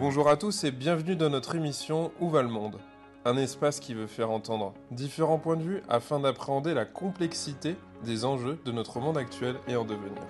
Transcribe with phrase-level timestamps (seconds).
[0.00, 2.78] Bonjour à tous et bienvenue dans notre émission Où va le monde?
[3.26, 8.24] Un espace qui veut faire entendre différents points de vue afin d'appréhender la complexité des
[8.24, 10.22] enjeux de notre monde actuel et en devenir.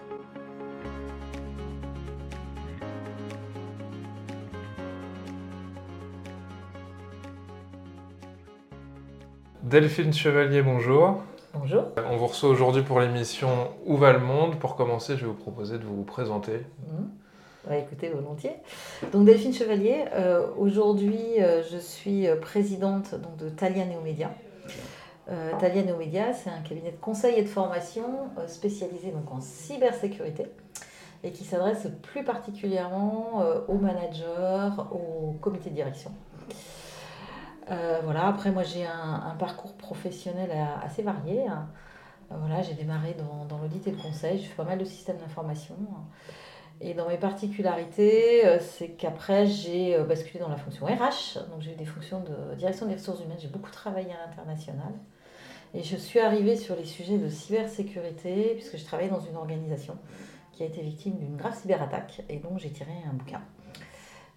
[9.63, 11.23] Delphine Chevalier, bonjour.
[11.55, 11.85] Bonjour.
[12.11, 14.59] On vous reçoit aujourd'hui pour l'émission Où va le monde?
[14.59, 16.67] Pour commencer, je vais vous proposer de vous présenter.
[16.89, 17.00] Mmh.
[17.79, 18.57] Écoutez, volontiers.
[19.13, 24.33] Donc Delphine Chevalier, euh, aujourd'hui euh, je suis euh, présidente donc, de Talia Neomédia.
[25.31, 30.47] Euh, Talia Neomédia, c'est un cabinet de conseil et de formation spécialisé donc, en cybersécurité
[31.23, 36.11] et qui s'adresse plus particulièrement aux managers, aux comités de direction.
[37.69, 40.51] Voilà, après, moi, j'ai un, parcours professionnel
[40.83, 41.47] assez varié.
[41.47, 41.69] Hein.
[42.31, 43.15] Voilà, j'ai démarré
[43.49, 45.77] dans, l'audit et le conseil, j'ai fait pas mal de systèmes d'information.
[46.81, 51.39] Et dans mes particularités, euh, c'est qu'après, j'ai basculé dans la fonction RH.
[51.51, 53.39] Donc, j'ai eu des fonctions de direction des ressources humaines.
[53.39, 54.93] J'ai beaucoup travaillé à l'international.
[55.75, 59.97] Et je suis arrivée sur les sujets de cybersécurité, puisque je travaillais dans une organisation
[60.53, 62.23] qui a été victime d'une grave cyberattaque.
[62.29, 63.43] Et donc, j'ai tiré un bouquin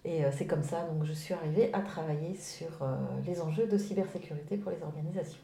[0.06, 3.68] et euh, c'est comme ça donc je suis arrivée à travailler sur euh, les enjeux
[3.68, 5.40] de cybersécurité pour les organisations.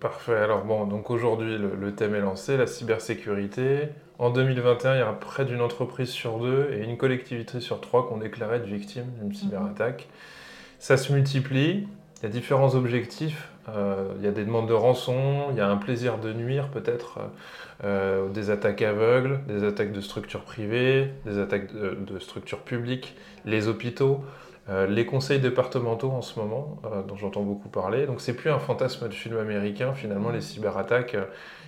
[0.00, 0.36] Parfait.
[0.36, 3.88] Alors bon, donc aujourd'hui le, thème est lancé, la cybersécurité.
[4.18, 8.08] En 2021, il y a près d'une entreprise sur deux et une collectivité sur trois
[8.08, 10.08] qu'on déclaré être victime d'une cyberattaque.
[10.78, 11.88] Ça se multiplie.
[12.20, 13.48] Il y a différents objectifs.
[13.68, 16.68] Euh, il y a des demandes de rançon, il y a un plaisir de nuire
[16.68, 17.18] peut-être,
[17.84, 23.68] euh, des attaques aveugles, des attaques de structures privées, des attaques de, structures publiques, les
[23.68, 24.24] hôpitaux,
[24.68, 28.06] euh, les conseils départementaux en ce moment, dont j'entends beaucoup parler.
[28.06, 31.16] Donc c'est plus un fantasme de film américain finalement les cyberattaques.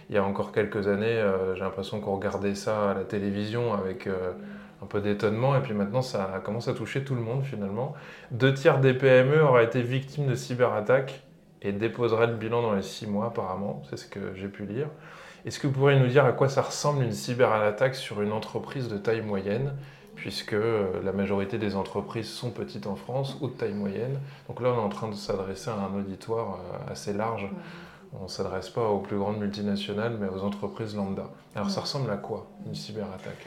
[0.08, 1.22] il y a encore quelques années,
[1.54, 4.08] j'ai l'impression qu'on regardait ça à la télévision avec
[4.82, 7.94] un peu d'étonnement, et puis maintenant ça commence à toucher tout le monde finalement.
[8.30, 11.22] Deux tiers des PME auraient été victimes de cyberattaques
[11.62, 14.88] et déposeraient le bilan dans les six mois apparemment, c'est ce que j'ai pu lire.
[15.44, 18.88] Est-ce que vous pourriez nous dire à quoi ça ressemble une cyberattaque sur une entreprise
[18.88, 19.72] de taille moyenne?
[20.14, 24.18] Puisque euh, la majorité des entreprises sont petites en France ou de taille moyenne.
[24.48, 27.48] Donc là, on est en train de s'adresser à un auditoire euh, assez large.
[28.18, 31.30] On ne s'adresse pas aux plus grandes multinationales, mais aux entreprises lambda.
[31.54, 33.46] Alors ça ressemble à quoi, une cyberattaque?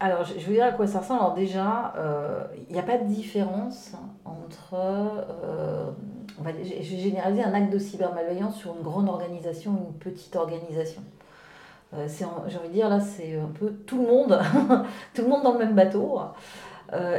[0.00, 1.20] Alors, je, vous dire à quoi ça ressemble.
[1.20, 3.92] Alors, déjà, euh, il n'y a pas de différence
[4.24, 4.74] entre.
[4.74, 5.90] Euh,
[6.38, 9.98] on va, je vais généraliser un acte de cybermalveillance sur une grande organisation ou une
[9.98, 11.02] petite organisation.
[11.94, 12.24] Euh, j'ai
[12.58, 14.38] envie de dire, là, c'est un peu tout le monde,
[15.14, 16.20] tout le monde dans le même bateau,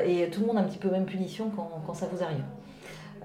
[0.05, 2.43] et tout le monde a un petit peu même punition quand, quand ça vous arrive.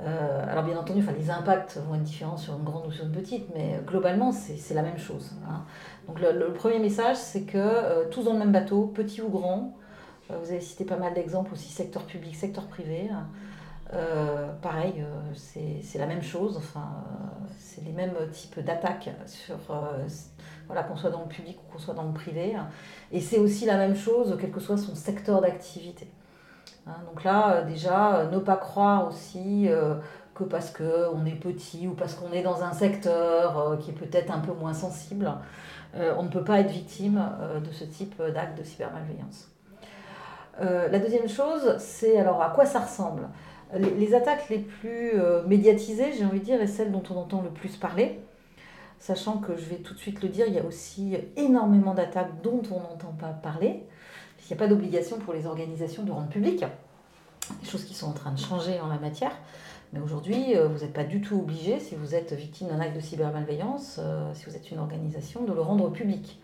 [0.02, 3.12] Euh, alors bien entendu, les impacts vont être différents sur une grande ou sur une
[3.12, 5.32] petite, mais globalement, c'est la même chose.
[5.48, 5.64] Hein.
[6.08, 9.76] Donc le, premier message, c'est que euh, tous dans le même bateau, petit ou grand,
[10.30, 13.08] euh, vous avez cité pas mal d'exemples aussi, secteur public, secteur privé.
[13.12, 13.26] Hein.
[14.62, 17.04] pareil, c'est la même chose, enfin,
[17.58, 19.56] c'est les mêmes types d'attaques sur
[20.66, 22.56] voilà, qu'on soit dans le public ou qu'on soit dans le privé.
[23.12, 26.08] Et c'est aussi la même chose, quel que soit son secteur d'activité.
[26.86, 29.94] Hein, donc là, euh, déjà, euh, ne pas croire aussi euh,
[30.34, 34.32] que parce qu'on est petit ou parce qu'on est dans un secteur qui est peut-être
[34.32, 35.30] un peu moins sensible,
[35.96, 37.22] on ne peut pas être victime
[37.64, 39.48] de ce type d'acte de cybermalveillance.
[40.60, 43.28] la deuxième chose, c'est alors à quoi ça ressemble?
[43.76, 45.12] Les, attaques les plus
[45.46, 48.20] médiatisées, j'ai envie de dire, et celles dont on entend le plus parler,
[49.04, 52.40] sachant que je vais tout de suite le dire, il y a aussi énormément d'attaques
[52.42, 53.82] dont on n'entend pas parler.
[54.40, 56.64] Il n'y a pas d'obligation pour les organisations de rendre public,
[57.60, 59.32] des choses qui sont en train de changer en la matière.
[59.92, 62.96] Mais aujourd'hui, euh, vous n'êtes pas du tout obligé, si vous êtes victime d'un acte
[62.96, 66.40] de cybermalveillance, euh, si vous êtes une organisation, de le rendre public.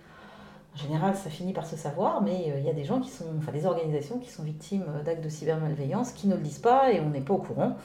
[0.74, 3.08] En général, ça finit par se savoir, mais euh, il y a des gens qui
[3.08, 6.92] sont, enfin des organisations qui sont victimes d'actes de cybermalveillance, qui ne le disent pas
[6.92, 7.78] et on n'est pas au courant.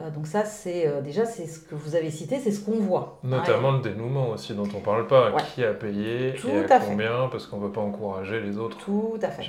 [0.00, 2.80] Euh, donc ça, c'est euh, déjà c'est ce que vous avez cité, c'est ce qu'on
[2.80, 3.18] voit.
[3.22, 7.28] Notamment le dénouement aussi dont on parle pas, qui a payé Tout et à, combien,
[7.30, 8.76] parce qu'on ne veut pas encourager les autres.
[8.78, 9.44] Tout à fait.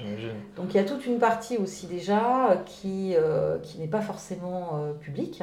[0.55, 3.15] Donc il y a toute une partie aussi déjà euh, qui,
[3.63, 5.41] qui n'est pas forcément publique.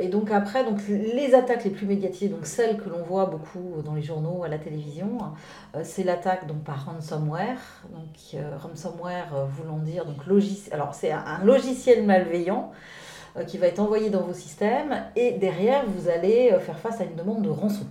[0.00, 3.82] et donc après, donc les attaques les plus médiatisées, donc celles que l'on voit beaucoup
[3.84, 5.18] dans les journaux, à la télévision,
[5.84, 7.60] c'est l'attaque donc par ransomware.
[7.92, 10.74] Donc ransomware voulant dire donc logiciel.
[10.74, 12.74] Alors c'est un logiciel malveillant euh,
[13.46, 17.04] qui va être envoyé dans vos systèmes et derrière, vous allez euh, faire face à
[17.04, 17.86] une demande de rançon.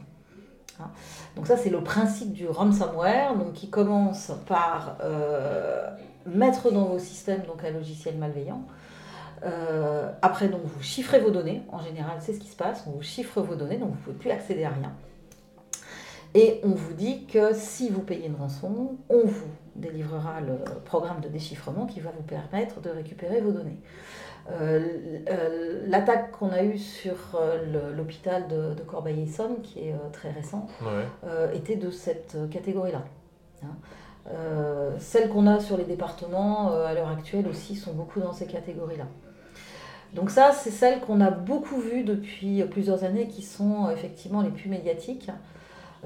[0.80, 0.90] Hein.
[1.36, 5.90] Donc ça, c'est le principe du ransomware, donc qui commence par euh,
[6.26, 8.64] mettre dans vos systèmes donc un logiciel malveillant.
[10.22, 11.62] après, donc vous chiffrez vos données.
[11.72, 12.84] En général, c'est ce qui se passe.
[12.88, 14.92] On vous chiffre vos données, donc vous ne pouvez plus accéder à rien.
[16.34, 21.22] Et on vous dit que si vous payez une rançon, on vous délivrera le programme
[21.22, 23.80] de déchiffrement qui va vous permettre de récupérer vos données.
[24.50, 30.32] Euh, euh, l'attaque qu'on a eue sur euh, l'hôpital de, de Corbeil-Essonne, qui est très
[30.32, 30.68] récent,
[31.54, 33.04] était de cette catégorie-là.
[33.64, 34.30] Hein.
[35.00, 39.06] celles qu'on a sur les départements à l'heure actuelle aussi sont beaucoup dans ces catégories-là.
[40.14, 44.52] Donc ça, c'est celles qu'on a beaucoup vues depuis plusieurs années qui sont effectivement les
[44.52, 45.32] plus médiatiques.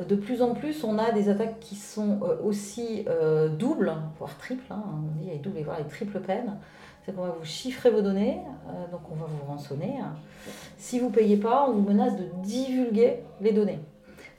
[0.08, 3.06] De plus en plus, on a des attaques qui sont aussi
[3.60, 4.72] doubles, voire triples.
[4.72, 4.84] Hein.
[4.94, 6.58] on dit les doubles et voire les triples peines
[7.06, 10.00] c'est qu'on va vous chiffrer vos données, euh, donc on va vous rançonner.
[10.78, 13.80] Si vous ne payez pas, on vous menace de divulguer les données.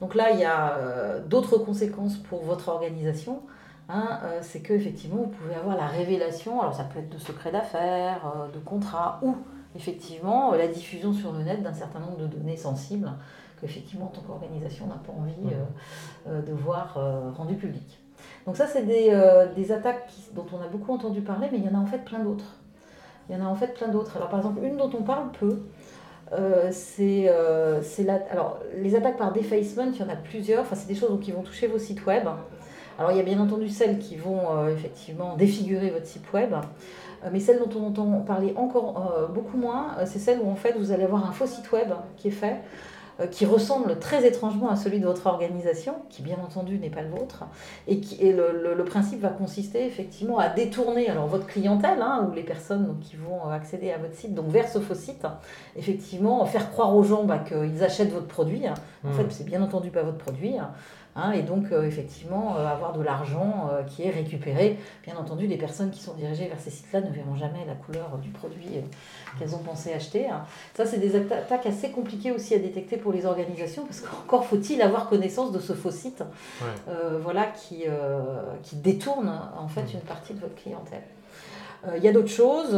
[0.01, 3.43] Donc là, il y a euh, d'autres conséquences pour votre organisation.
[3.89, 7.53] Hein, euh, c'est qu'effectivement, vous pouvez avoir la révélation, alors ça peut être de secrets
[7.53, 8.23] d'affaires,
[8.53, 9.37] de contrats, ou
[9.75, 13.11] effectivement la diffusion sur le net d'un certain nombre de données sensibles
[13.61, 16.99] qu'effectivement, en tant qu'organisation, on n'a pas envie de voir
[17.37, 18.02] rendues publiques.
[18.47, 21.69] Donc ça, c'est des, euh, attaques dont on a beaucoup entendu parler, mais il y
[21.69, 22.57] en a en fait plein d'autres.
[23.29, 24.17] Il y en a en fait plein d'autres.
[24.17, 25.63] Alors par exemple, une dont on parle peu,
[26.33, 27.81] euh, c'est euh.
[28.31, 30.63] Alors les attaques par defacement, il y en a plusieurs.
[30.63, 32.27] Enfin, c'est des choses qui vont toucher vos sites web.
[32.99, 36.55] Alors il y a bien entendu celles qui vont effectivement défigurer votre site web.
[37.33, 40.91] Mais celles dont on entend parler encore beaucoup moins, c'est celles où en fait vous
[40.91, 42.92] allez avoir un faux site web qui est fait euh,
[43.31, 47.11] qui ressemble très étrangement à celui de votre organisation, qui bien entendu n'est pas le
[47.11, 47.45] vôtre,
[47.87, 52.29] et, qui, et le, le, principe va consister effectivement à détourner alors votre clientèle, hein,
[52.29, 55.27] ou les personnes donc, qui vont accéder à votre site, donc vers ce faux site,
[55.77, 58.63] effectivement faire croire aux gens bah, qu'ils achètent votre produit.
[58.69, 59.13] En hmm.
[59.13, 60.55] fait, c'est bien entendu pas votre produit.
[61.15, 64.79] Hein, et donc, euh, effectivement, euh, avoir de l'argent euh, qui est récupéré.
[65.05, 68.17] Bien entendu, les personnes qui sont dirigées vers ces sites-là ne verront jamais la couleur
[68.23, 68.81] du produit
[69.39, 70.29] qu'elles ont pensé acheter.
[70.29, 70.45] Hein.
[70.75, 74.81] Ça, c'est des attaques assez compliquées aussi à détecter pour les organisations, parce qu'encore faut-il
[74.81, 76.25] avoir connaissance de ce faux site
[77.23, 77.85] voilà, qui,
[78.63, 79.95] qui détourne en fait mmh.
[79.95, 81.03] une partie de votre clientèle.
[81.97, 82.75] Il y a d'autres choses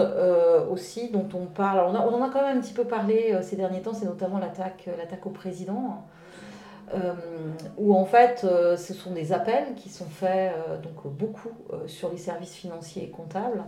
[0.70, 1.80] aussi dont on parle.
[1.80, 4.38] on, on, en a quand même un petit peu parlé ces derniers temps, c'est notamment
[4.38, 4.88] l'attaque
[5.24, 6.04] au président.
[6.94, 7.14] Euh,
[7.76, 11.50] où en fait euh, ce sont des appels qui sont faits euh, donc beaucoup
[11.86, 13.64] sur les services financiers et comptables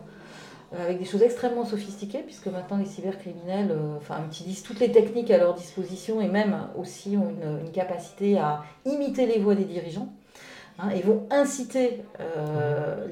[0.77, 5.39] avec des choses extrêmement sophistiquées, puisque maintenant les cybercriminels enfin, utilisent toutes les techniques à
[5.39, 10.09] leur disposition et même aussi ont une, capacité à imiter les voix des dirigeants.
[10.79, 12.03] Hein, et vont inciter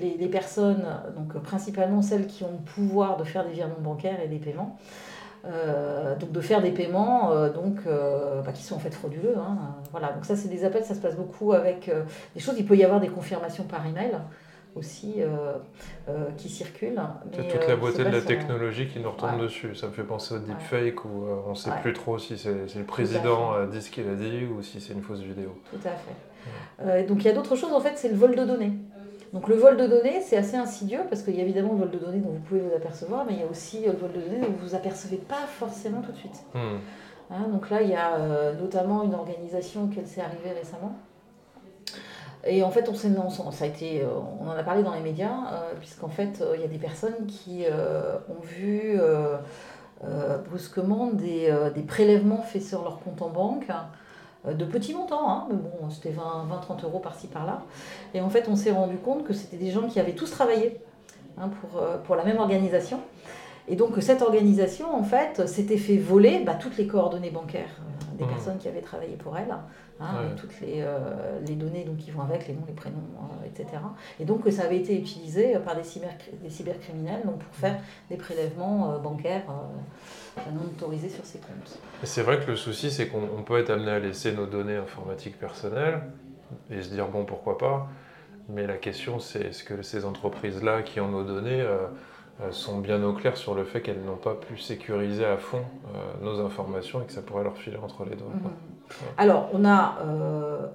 [0.01, 0.85] les, les, personnes,
[1.17, 4.77] donc principalement celles qui ont le pouvoir de faire des virements bancaires et des paiements,
[5.47, 9.35] euh, donc de faire des paiements euh, donc, euh, bah, qui sont en fait frauduleux.
[9.37, 9.59] Hein.
[9.91, 11.91] Voilà, donc ça c'est des appels, ça se passe beaucoup avec
[12.35, 12.55] des choses.
[12.59, 14.17] Il peut y avoir des confirmations par email
[14.75, 15.21] aussi
[16.37, 17.01] qui circulent.
[17.33, 19.75] C'est toute la beauté de la technologie qui nous retombe dessus.
[19.75, 22.85] Ça me fait penser au deepfake où on ne sait plus trop si c'est le
[22.85, 25.57] président dit ce qu'il a dit ou si c'est une fausse vidéo.
[25.71, 27.05] Tout à fait.
[27.05, 28.73] donc il y a d'autres choses en fait, c'est le vol de données.
[29.35, 31.91] Donc le vol de données, c'est assez insidieux parce qu'il y a évidemment le vol
[31.91, 34.21] de données dont vous pouvez vous apercevoir, mais il y a aussi le vol de
[34.21, 36.45] données dont vous ne vous apercevez pas forcément tout de suite.
[36.55, 36.79] Hmm.
[37.33, 40.95] Hein, donc là, il y a euh, notamment une organisation qu'elle s'est arrivée récemment.
[42.47, 43.09] Et en fait, on, s'est,
[43.51, 44.09] ça a été, euh,
[44.41, 47.27] on en a parlé dans les médias, euh, puisqu'en fait, il y a des personnes
[47.27, 47.65] qui
[48.29, 49.01] ont vu
[50.49, 53.73] brusquement des, des, prélèvements faits sur leur compte en banque euh,
[54.53, 57.63] de petits montants, hein, mais bon, c'était 20-30 euros par-ci par-là.
[58.13, 60.81] Et en fait, on s'est rendu compte que c'était des gens qui avaient tous travaillé
[61.39, 63.01] hein, euh, pour la même organisation.
[63.67, 68.17] Et donc, cette organisation, en fait, s'était fait voler bah, toutes les coordonnées bancaires euh,
[68.19, 68.29] des mmh.
[68.29, 69.55] personnes qui avaient travaillé pour elle,
[70.01, 70.07] hein,
[70.37, 70.85] toutes les,
[71.47, 73.01] les, données donc, qui vont avec, les noms, les prénoms,
[73.47, 73.83] etc.
[74.21, 76.11] Et donc, ça avait été utilisé par des, cyber,
[76.43, 77.81] des cybercriminels donc, pour faire
[78.11, 79.45] des prélèvements bancaires
[80.37, 81.79] non autorisés sur ces comptes.
[82.03, 85.39] C'est vrai que le souci, c'est qu'on peut être amené à laisser nos données informatiques
[85.39, 86.03] personnelles
[86.71, 87.89] et se dire, bon, pourquoi pas.
[88.49, 91.89] Mais la question, c'est est-ce que ces entreprises-là qui ont nos données euh, euh,
[92.51, 95.65] sont bien au clair sur le fait qu'elles n'ont pas pu sécuriser à fond
[95.95, 98.29] euh, nos informations et que ça pourrait leur filer entre les doigts.
[98.35, 98.74] Mhm.
[99.19, 99.99] Alors, on a,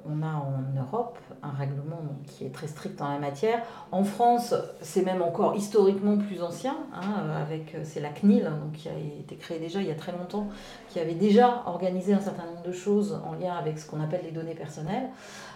[0.05, 3.61] on a en Europe un règlement qui est très strict en la matière.
[3.91, 8.89] En France, c'est même encore historiquement plus ancien, hein, avec c'est la CNIL, donc, qui
[8.89, 10.47] a été créée déjà il y a très longtemps,
[10.89, 14.21] qui avait déjà organisé un certain nombre de choses en lien avec ce qu'on appelle
[14.23, 15.09] les données personnelles.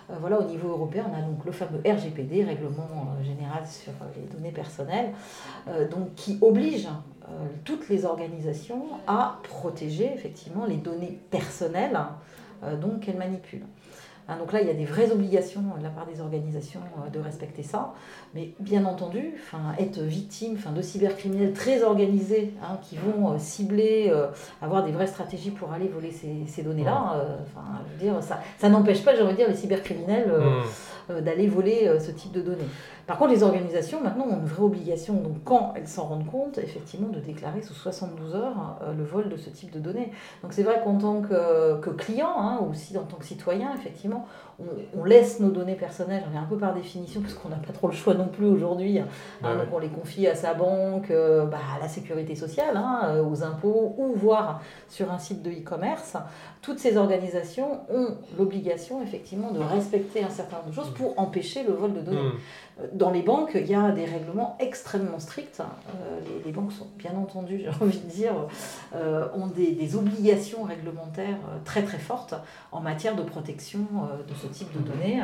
[0.10, 3.94] Euh, voilà, au niveau européen, on a donc le fameux RGPD, Règlement euh, général sur
[4.02, 5.12] euh, les données personnelles,
[5.92, 6.88] donc qui oblige
[7.64, 12.00] toutes les organisations à protéger effectivement les données personnelles
[12.82, 13.66] donc qu'elles manipulent.
[14.30, 17.10] Hein, donc là, il y a des vraies obligations de la part des organisations euh,
[17.10, 17.94] de respecter ça.
[18.34, 19.34] Mais bien entendu,
[19.78, 24.28] être victime de cybercriminels très organisés hein, qui vont euh, cibler, euh,
[24.62, 27.26] avoir des vraies stratégies pour aller voler ces, données-là,
[28.00, 31.03] dire, ça, ça n'empêche pas, j'aimerais dire, les cybercriminels mmh.
[31.10, 32.68] D'aller voler ce type de données.
[33.08, 36.58] Par contre, les organisations, maintenant, ont une vraie obligation, donc quand elles s'en rendent compte,
[36.58, 40.12] effectivement, de déclarer sous 72 heures le vol de ce type de données.
[40.42, 44.26] Donc c'est vrai qu'en tant que, client, hein, aussi en tant que citoyen, effectivement,
[44.96, 47.94] on, laisse nos données personnelles, un peu par définition, parce qu'on n'a pas trop le
[47.94, 49.00] choix non plus aujourd'hui.
[49.00, 49.08] Hein.
[49.42, 53.24] donc on les confie à sa banque, euh, bah, à la sécurité sociale, hein, euh,
[53.24, 56.16] aux impôts, ou voire sur un site de e-commerce.
[56.62, 61.64] Toutes ces organisations ont l'obligation effectivement de respecter un certain nombre de choses pour empêcher
[61.64, 62.22] le vol de données.
[62.22, 62.82] Hmm.
[62.82, 65.62] Euh, dans les banques, il y a des règlements extrêmement stricts.
[66.46, 68.34] les, banques sont bien entendu, j'ai envie de dire,
[68.94, 72.36] ont des, des, obligations réglementaires très très fortes
[72.72, 73.80] en matière de protection
[74.28, 75.22] de ce type de données.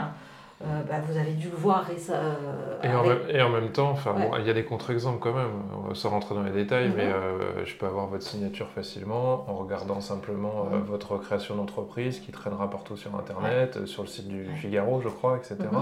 [0.62, 2.16] Euh, bah, vous avez dû le voir et ça.
[2.16, 3.96] Euh, et, en même, et, en même, temps,
[4.40, 7.14] il y a des contre-exemples quand même, sans rentrer dans les détails, mais mhm.
[7.14, 10.82] euh, je peux avoir votre signature facilement en regardant simplement mhm.
[10.82, 15.38] votre création d'entreprise qui traînera partout sur Internet, sur le site du Figaro, je crois,
[15.38, 15.56] etc.
[15.72, 15.80] Mhm.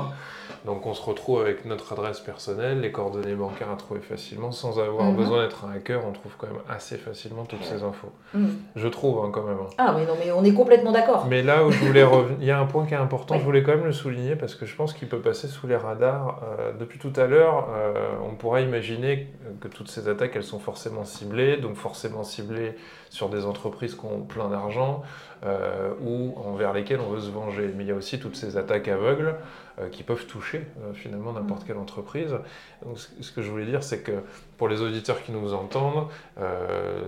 [0.65, 4.79] Donc on se retrouve avec notre adresse personnelle, les coordonnées bancaires à trouver facilement, sans
[4.79, 8.11] avoir besoin d'être un hacker, on trouve quand même assez facilement toutes ces infos.
[8.75, 9.57] Je trouve hein, quand même.
[9.59, 9.73] Hein.
[9.79, 11.25] Ah oui, non, mais on est complètement d'accord.
[11.27, 13.43] Mais là où je voulais revenir, il y a un point qui est important, je
[13.43, 16.41] voulais quand même le souligner parce que je pense qu'il peut passer sous les radars.
[16.43, 19.27] Euh, depuis tout à l'heure, euh, on pourrait imaginer
[19.61, 22.75] que toutes ces attaques, sont forcément ciblées, donc forcément ciblées
[23.09, 25.01] sur des entreprises qui ont plein d'argent
[25.43, 27.71] euh, ou envers lesquelles on veut se venger.
[27.75, 29.35] Mais il y a aussi toutes ces attaques aveugles
[29.91, 30.65] qui peuvent toucher
[30.95, 31.67] finalement n'importe mm.
[31.67, 32.35] quelle entreprise.
[32.83, 34.23] Donc, ce que je voulais dire, c'est que
[34.57, 36.07] pour les auditeurs qui nous entendent,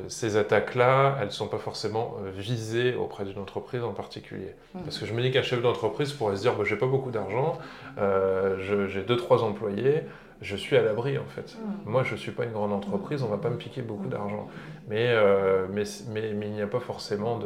[0.07, 4.53] ces attaques-là, elles ne sont pas forcément visées auprès d'une entreprise en particulier.
[4.75, 4.81] Mm.
[4.81, 7.09] Parce que je me dis qu'un chef d'entreprise pourrait se dire bah, j'ai pas beaucoup
[7.09, 7.57] d'argent,
[7.98, 10.03] euh, j'ai deux, trois employés,
[10.41, 11.58] je suis à l'abri en fait.
[11.58, 11.89] Hmm.
[11.89, 14.05] Moi, je ne suis pas une grande entreprise, on ne va pas me piquer beaucoup
[14.05, 14.10] hmm.
[14.10, 14.48] d'argent.
[14.88, 17.39] Mais, euh, mais, mais, mais, il n'y a pas forcément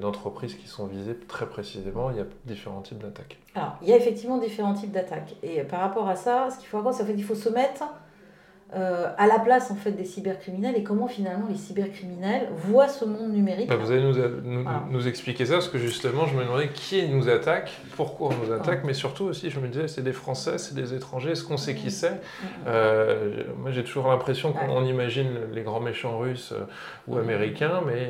[0.00, 3.38] d'entreprises qui sont visées très précisément, il y a différents types d'attaques.
[3.54, 5.34] Alors, il y a effectivement différents types d'attaques.
[5.42, 7.84] Et par rapport à ça, ce qu'il faut avoir, c'est qu'il faut se mettre
[8.72, 13.04] euh, à la place en fait des cybercriminels et comment finalement les cybercriminels voient ce
[13.04, 13.68] monde numérique.
[13.68, 17.28] Bah, vous allez nous, nous, expliquer ça parce que justement je me demandais qui nous
[17.28, 20.74] attaque, pourquoi on nous attaque, mais surtout aussi je me disais c'est des Français, c'est
[20.74, 22.20] des étrangers, est-ce qu'on sait qui c'est
[22.68, 26.64] euh, Moi j'ai toujours l'impression qu'on imagine les grands méchants russes euh,
[27.08, 28.08] ou américains, mais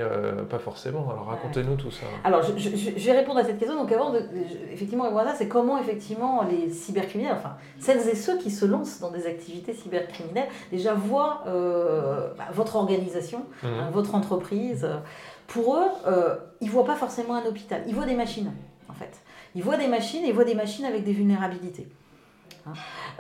[0.51, 1.09] pas forcément.
[1.11, 2.05] Alors racontez-nous tout ça.
[2.23, 3.77] Alors je, je, vais répondre à cette question.
[3.77, 4.23] Donc avant de
[4.71, 9.11] effectivement ça, c'est comment effectivement les cybercriminels, enfin celles et ceux qui se lancent dans
[9.11, 13.71] des activités cybercriminelles déjà voient euh, bah, votre organisation, mhm.
[13.71, 14.89] hein, votre entreprise.
[15.47, 18.53] Pour eux, euh, ils ne voient pas forcément un hôpital, ils voient des machines,
[18.89, 19.21] en fait.
[19.55, 21.89] Ils voient des machines et ils voient des machines avec des vulnérabilités.
[22.67, 22.73] Hein.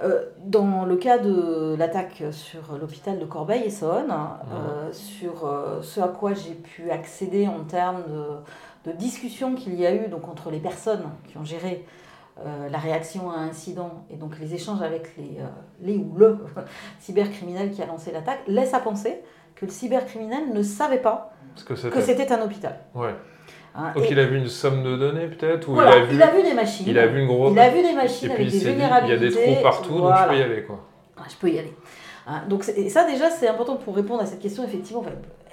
[0.02, 4.92] Euh, dans le cas de l'attaque sur l'hôpital de Corbeil-Essonne, mhm.
[4.92, 5.50] sur
[5.82, 10.08] ce à quoi j'ai pu accéder en termes de, de discussions qu'il y a eu
[10.08, 11.88] donc, entre les personnes qui ont géré euh,
[12.70, 15.47] la réaction à un incident et donc les échanges avec les, euh,
[15.82, 16.38] les ou le
[17.00, 19.20] cybercriminel qui a lancé l'attaque laissent à penser
[19.54, 21.35] que le cybercriminel ne savait pas
[21.66, 22.78] que c'était un hôpital.
[22.94, 23.14] Ouais.
[23.75, 26.23] Hein, donc il a vu une somme de données peut-être ou il, a vu, il,
[26.23, 26.87] a vu, des machines.
[26.88, 27.52] Il a vu une grosse.
[27.52, 29.16] Il a vu des machines avec des vulnérabilités.
[29.16, 30.80] il y a des trous partout, donc je peux y aller quoi.
[31.28, 31.75] je peux y aller.
[32.26, 35.04] Hein, donc ça déjà c'est important pour répondre à cette question effectivement.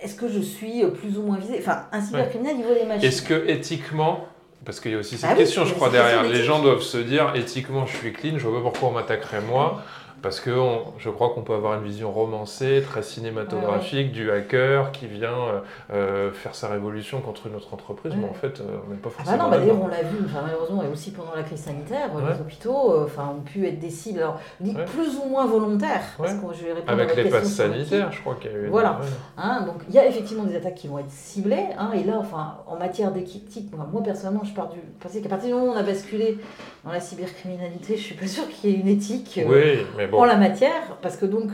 [0.01, 1.57] Est-ce que je suis plus ou moins visé?
[1.59, 3.07] Enfin un cybercriminel il voit des machines.
[3.07, 4.25] Est-ce que éthiquement
[4.67, 6.23] parce qu'il y a aussi cette ah question, je crois, derrière.
[6.23, 9.39] Les gens doivent se dire éthiquement, je suis clean, je vois pas pourquoi on m'attaquerait
[9.39, 9.81] moi.
[10.27, 10.51] Parce que
[10.97, 15.59] je crois qu'on peut avoir une vision romancée, très cinématographique du hacker qui vient euh,
[15.93, 19.09] euh, faire sa révolution contre une autre entreprise, mais en fait, euh, on n'est pas
[19.09, 19.37] forcément.
[19.37, 22.09] Ah bah non, bah d'ailleurs, on l'a vu, malheureusement, et aussi pendant la crise sanitaire,
[22.13, 24.41] les hôpitaux enfin, ont pu être des cibles, alors,
[24.87, 26.03] plus ou moins volontaires.
[26.17, 28.67] Parce que je vais Avec les passes sanitaires, je crois qu'il y a eu.
[28.67, 28.99] Voilà.
[29.37, 32.17] Hein, donc, il y a effectivement des attaques qui vont être ciblées, hein, et là,
[32.19, 35.71] enfin, en matière d'éthique, moi, moi, personnellement, je pars du principe qu'à partir du moment
[35.71, 36.37] où on a basculé
[36.83, 39.39] dans la cybercriminalité, je suis pas sûre qu'il y ait une éthique.
[39.47, 41.51] Oui, mais en la matière, parce que donc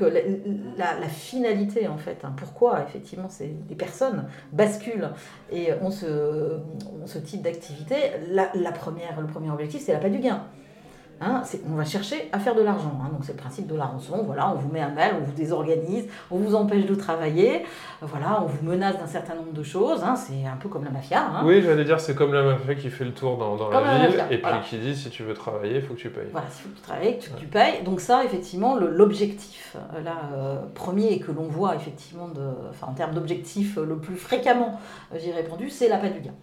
[0.77, 5.09] la, finalité en fait, hein, pourquoi effectivement c'est des personnes basculent
[5.51, 6.59] et ont ce,
[7.05, 7.95] ce type d'activité,
[8.29, 10.43] la, première, le premier objectif c'est la pas du gain.
[11.21, 12.99] Hein, on va chercher à faire de l'argent.
[13.01, 13.09] Hein.
[13.11, 14.23] donc c'est le principe de la rançon.
[14.25, 17.65] Voilà, on vous met un mal, on vous désorganise, on vous empêche de travailler.
[18.01, 20.03] Voilà, on vous menace d'un certain nombre de choses.
[20.03, 20.15] Hein.
[20.15, 21.25] c'est un peu comme la mafia.
[21.45, 24.37] Oui, j'allais dire, c'est comme la mafia qui fait le tour dans, la, ville et
[24.37, 26.27] puis qui dit si tu veux travailler, il faut que tu payes.
[26.31, 27.83] Voilà, si tu veux travailler, tu, tu payes.
[27.83, 32.41] Donc ça, effectivement, l'objectif euh, là euh, premier que l'on voit effectivement de,
[32.81, 34.79] en termes d'objectif euh, le plus fréquemment,
[35.15, 36.33] j'ai répondu, c'est la du gain.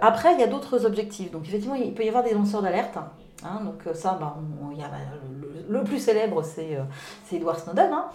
[0.00, 1.30] après, il y a d'autres objectifs.
[1.30, 2.96] Donc effectivement, il peut y avoir des lanceurs d'alerte.
[3.44, 4.36] Hein, donc euh, ça, bah,
[4.76, 4.96] y a, bah,
[5.68, 6.82] le, plus célèbre, c'est euh,
[7.32, 7.90] Edward Snowden.
[7.92, 8.06] Hein.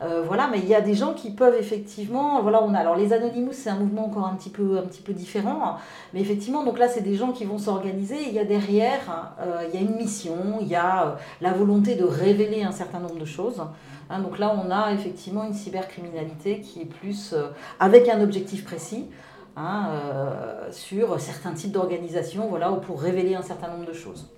[0.00, 2.94] Euh, voilà, mais il y a des gens qui peuvent effectivement, voilà, on a alors
[2.94, 5.76] les Anonymous, c'est un mouvement encore un petit peu, un petit peu différent,
[6.14, 8.16] mais effectivement, donc là, c'est des gens qui vont s'organiser.
[8.28, 9.34] Il y a derrière,
[9.66, 13.18] il y a une mission, il y a la volonté de révéler un certain nombre
[13.18, 13.60] de choses.
[14.08, 14.20] Hein.
[14.20, 17.34] donc là, on a effectivement une cybercriminalité qui est plus
[17.80, 19.06] avec un objectif précis.
[20.70, 24.28] sur certains types d'organisations, voilà, pour révéler un certain nombre de choses.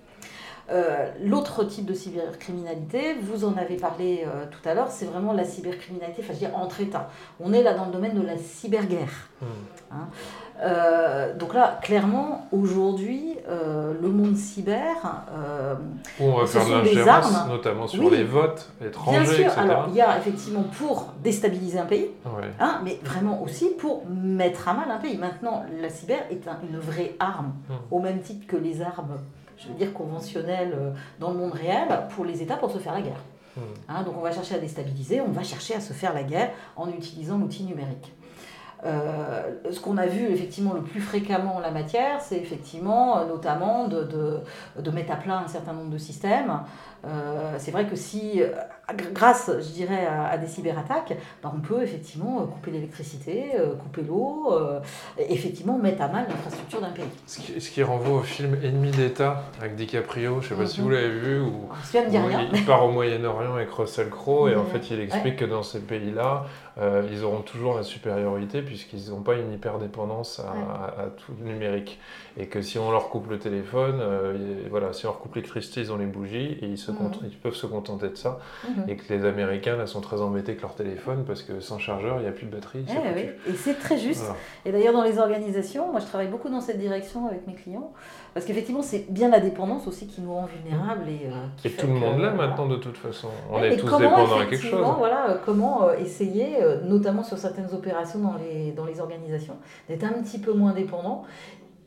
[0.71, 5.33] Euh, l'autre type de cybercriminalité, vous en avez parlé euh, tout à l'heure, c'est vraiment
[5.33, 7.09] la cybercriminalité, enfin je entre États.
[7.41, 9.27] On est là dans le domaine de la cyberguerre.
[9.41, 9.45] Hmm.
[9.91, 10.07] Hein.
[10.61, 14.95] Euh, donc là, clairement, aujourd'hui, le monde cyber,
[16.19, 20.01] on va faire de l'ingérence, notamment sur les votes étrangers, Bien sûr, alors il y
[20.01, 22.11] a effectivement pour déstabiliser un pays,
[22.59, 25.17] hein, mais vraiment aussi pour mettre à mal un pays.
[25.17, 27.73] Maintenant, la cyber est une vraie arme, hmm.
[27.89, 29.17] au même titre que les armes
[29.61, 32.93] je veux dire, conventionnel euh, dans le monde réel pour les États pour se faire
[32.93, 33.21] la guerre.
[33.55, 33.61] Hmm.
[33.89, 36.51] Hein, donc on va chercher à déstabiliser, on va chercher à se faire la guerre
[36.75, 38.13] en utilisant l'outil numérique.
[38.83, 43.27] Euh, ce qu'on a vu effectivement le plus fréquemment en la matière, c'est effectivement euh,
[43.27, 44.39] notamment de, de,
[44.81, 46.61] de, mettre à plat un certain nombre de systèmes.
[47.05, 48.41] Euh, c'est vrai que si,
[49.13, 54.53] grâce, je dirais, à, des cyberattaques, ben, on peut effectivement couper l'électricité, couper l'eau,
[55.17, 57.05] effectivement mettre à mal l'infrastructure d'un pays.
[57.25, 60.67] Ce qui, ce qui, renvoie au film Ennemi d'État avec DiCaprio, je ne sais pas
[60.67, 60.85] si mhm.
[60.85, 61.69] vous l'avez vu, où,
[62.53, 65.79] il, part au Moyen-Orient avec Russell Crowe et en fait il explique que dans ces
[65.79, 66.45] pays-là,
[66.77, 71.51] euh, ils auront toujours la supériorité puisqu'ils n'ont pas une hyperdépendance à, à, tout le
[71.51, 71.99] numérique.
[72.37, 75.81] Et que si on leur coupe le téléphone, euh, voilà, si on leur coupe l'électricité,
[75.81, 77.11] ils ont les bougies et ils, se mhm.
[77.23, 78.39] ils peuvent se contenter de ça.
[78.67, 78.89] Mhm.
[78.89, 82.17] Et que les Américains là, sont très embêtés avec leur téléphone parce que sans chargeur,
[82.17, 82.85] il n'y a plus de batterie.
[82.89, 84.25] Eh et c'est très juste.
[84.65, 87.93] Et d'ailleurs, dans les organisations, moi je travaille beaucoup dans cette direction avec mes clients.
[88.33, 91.09] Parce qu'effectivement, c'est bien la dépendance aussi qui nous rend vulnérables.
[91.09, 93.27] Et, euh, et tout le monde là maintenant, de toute façon.
[93.51, 94.85] On est tous dépendants à quelque chose.
[94.97, 99.57] Voilà, comment essayer euh, notamment sur certaines opérations dans les, dans les organisations,
[99.89, 101.25] d'être un petit peu moins dépendant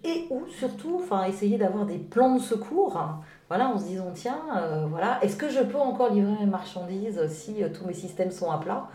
[0.04, 3.00] et ou surtout enfin, essayer d'avoir des plans de secours.
[3.49, 7.26] Voilà, en se disant, tiens, euh, voilà, est-ce que je peux encore livrer mes marchandises
[7.28, 8.89] si euh, tous mes systèmes sont à plat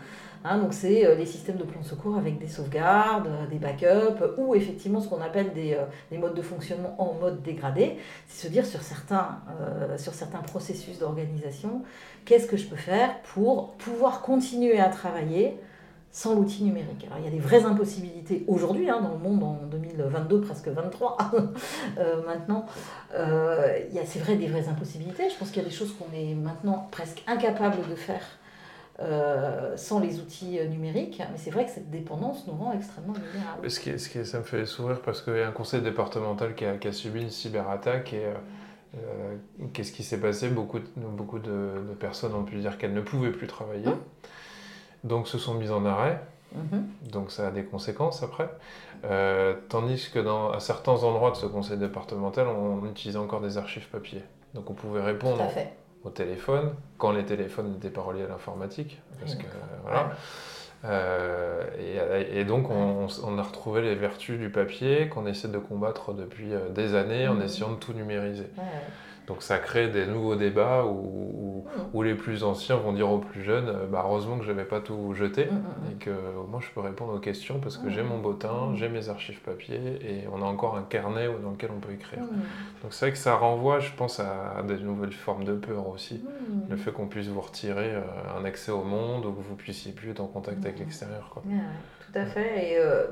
[0.44, 4.54] hein, donc c'est les systèmes de plans de secours avec des sauvegardes, des backups, ou
[4.54, 5.78] effectivement ce qu'on appelle des,
[6.10, 7.98] des, modes de fonctionnement en mode dégradé.
[8.26, 9.38] C'est se dire sur certains
[10.46, 11.82] processus d'organisation,
[12.24, 15.58] qu'est-ce que je peux faire pour pouvoir continuer à travailler
[16.12, 17.04] sans l'outil numérique.
[17.06, 20.68] Alors il y a des vraies impossibilités aujourd'hui, hein, dans le monde en 2022, presque
[20.68, 21.18] 23
[21.98, 22.66] euh, maintenant.
[23.14, 25.30] Euh, il y a, c'est vrai, des vraies impossibilités.
[25.30, 28.22] Je pense qu'il y a des choses qu'on est maintenant presque incapable de faire
[28.98, 31.22] euh, sans les outils numériques.
[31.30, 33.70] Mais c'est vrai que cette dépendance nous rend extrêmement vulnérables.
[33.70, 36.56] Ce qui, ce qui, ça me fait sourire parce qu'il y a un conseil départemental
[36.56, 38.24] qui a, qui a subi une cyberattaque et
[39.72, 40.48] qu'est-ce qui s'est passé?
[40.48, 41.70] Beaucoup, beaucoup de,
[42.00, 43.86] personnes ont pu dire qu'elles ne pouvaient plus travailler.
[43.86, 44.00] Hein?
[45.04, 46.20] Donc se sont mis en arrêt.
[46.54, 46.88] Mhm.
[47.10, 48.48] Donc ça a des conséquences après.
[49.04, 53.56] Euh, tandis que dans, à certains endroits de ce conseil départemental, on, utilisait encore des
[53.56, 54.22] archives papier.
[54.54, 55.42] Donc on pouvait répondre
[56.02, 59.00] au téléphone quand les téléphones n'étaient pas reliés à l'informatique.
[59.20, 59.44] Parce que,
[59.84, 60.12] voilà.
[60.84, 61.66] Euh,
[62.32, 66.70] et, donc on, a retrouvé les vertus du papier qu'on essaie de combattre depuis euh,
[66.70, 67.42] des années en mhm.
[67.42, 68.46] essayant de tout numériser.
[69.30, 71.64] Donc ça crée des nouveaux débats où,
[71.94, 74.64] où, les plus anciens vont dire aux plus jeunes euh, bah, heureusement que je n'avais
[74.64, 75.92] pas tout jeté mm, mm, mm.
[75.92, 76.10] et que
[76.48, 79.78] moi je peux répondre aux questions parce que j'ai mon bottin, j'ai mes archives papier
[80.02, 82.24] et on a encore un carnet dans lequel on peut écrire.
[82.82, 86.24] Donc c'est vrai que ça renvoie, je pense, à, des nouvelles formes de peur aussi.
[86.68, 88.00] Le fait qu'on puisse vous retirer euh,
[88.36, 91.40] un accès au monde ou que vous puissiez plus être en contact avec l'extérieur.
[91.44, 92.72] tout à fait.
[92.72, 93.06] Et euh,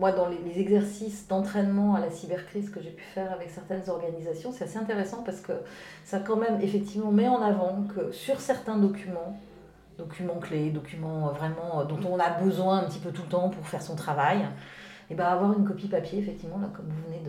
[0.00, 4.50] moi, dans les, exercices d'entraînement à la cybercrise que j'ai pu faire avec certaines organisations,
[4.50, 5.52] c'est assez intéressant parce que
[6.04, 9.38] ça quand même effectivement met en avant que sur certains documents,
[9.98, 13.66] documents clés, documents vraiment dont on a besoin un petit peu tout le temps pour
[13.66, 17.22] faire son travail, et eh ben avoir une copie papier, effectivement, comme vous venez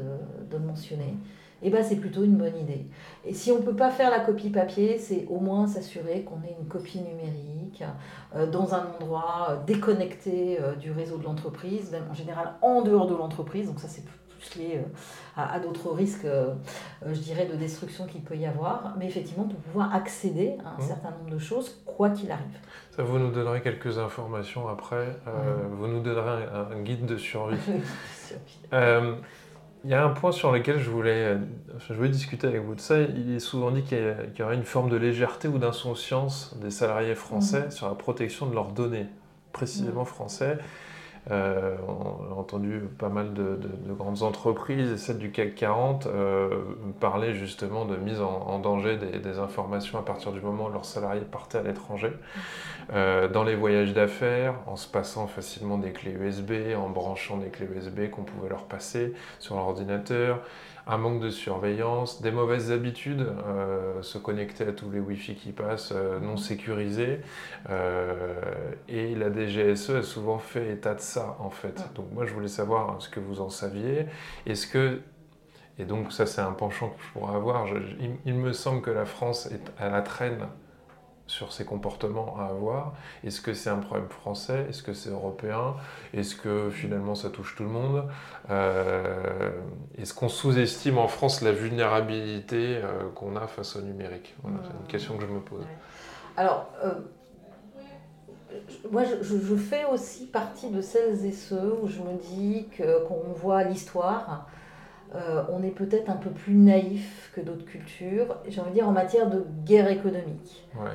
[0.50, 1.16] de mentionner,
[1.64, 2.86] eh ben, c'est plutôt une bonne idée.
[3.26, 6.42] Et si on ne peut pas faire la copie papier, c'est au moins s'assurer qu'on
[6.44, 7.84] ait une copie numérique
[8.36, 12.82] euh, dans un endroit euh, déconnecté euh, du réseau de l'entreprise, même en général en
[12.82, 13.68] dehors de l'entreprise.
[13.68, 14.82] Donc ça, c'est plus lié
[15.38, 16.26] à, d'autres risques,
[17.06, 20.78] je dirais, de destruction qu'il peut y avoir, mais effectivement pour pouvoir accéder à un
[20.80, 20.88] mmh.
[20.88, 22.58] certain nombre de choses, quoi qu'il arrive.
[22.90, 25.10] Ça, vous nous donnerez quelques informations après.
[25.28, 25.76] Mmh.
[25.78, 27.60] Vous nous donnerez un, guide de survie.
[29.84, 31.38] Il y a un point sur lequel je voulais,
[31.88, 33.00] je voulais discuter avec vous de ça.
[33.00, 37.16] Il est souvent dit qu'il y, aurait une forme de légèreté ou d'insouciance des salariés
[37.16, 37.72] français mmh.
[37.72, 39.08] sur la protection de leurs données,
[39.54, 40.60] précisément français.
[41.30, 46.50] Euh, on a entendu pas mal de, grandes entreprises celles du CAC 40 euh,
[47.00, 51.22] parler justement de mise en, danger des, informations à partir du moment où leurs salariés
[51.22, 52.12] partaient à l'étranger.
[52.94, 57.50] Euh, dans les voyages d'affaires, en se passant facilement des clés USB, en branchant des
[57.50, 60.40] clés USB qu'on pouvait leur passer sur l'ordinateur
[60.88, 65.52] un manque de surveillance, des mauvaises habitudes, euh, se connecter à tous les Wi-Fi qui
[65.52, 67.22] passent, euh, non sécurisés.
[67.70, 68.34] Euh,
[68.88, 71.84] et la DGSE a souvent fait état de ça, en fait.
[71.96, 74.06] Donc moi, je voulais savoir ce que vous en saviez.
[74.46, 75.02] Est-ce que...
[75.80, 77.66] Et donc ça, c'est un penchant que je pourrais avoir.
[78.26, 80.48] il, me semble que la France est à la traîne
[81.32, 82.94] sur ces comportements à avoir.
[83.24, 84.66] Est-ce que c'est un problème français?
[84.70, 85.76] Est-ce que c'est européen?
[86.14, 88.04] Est-ce que finalement ça touche tout le monde?
[88.50, 89.52] Euh,
[89.98, 94.36] Est-ce qu'on sous-estime en France la vulnérabilité euh, qu'on a face au numérique?
[94.44, 95.64] Voilà, C'est une question que je me pose.
[96.36, 96.96] Alors, euh,
[98.92, 103.20] moi je, fais aussi partie de celles et ceux où je me dis que quand
[103.26, 104.50] on voit l'histoire,
[105.50, 108.94] on est peut-être un peu plus naïf que d'autres cultures, j'ai envie de dire en
[108.94, 110.66] matière de guerre économique.
[110.74, 110.90] Ouais.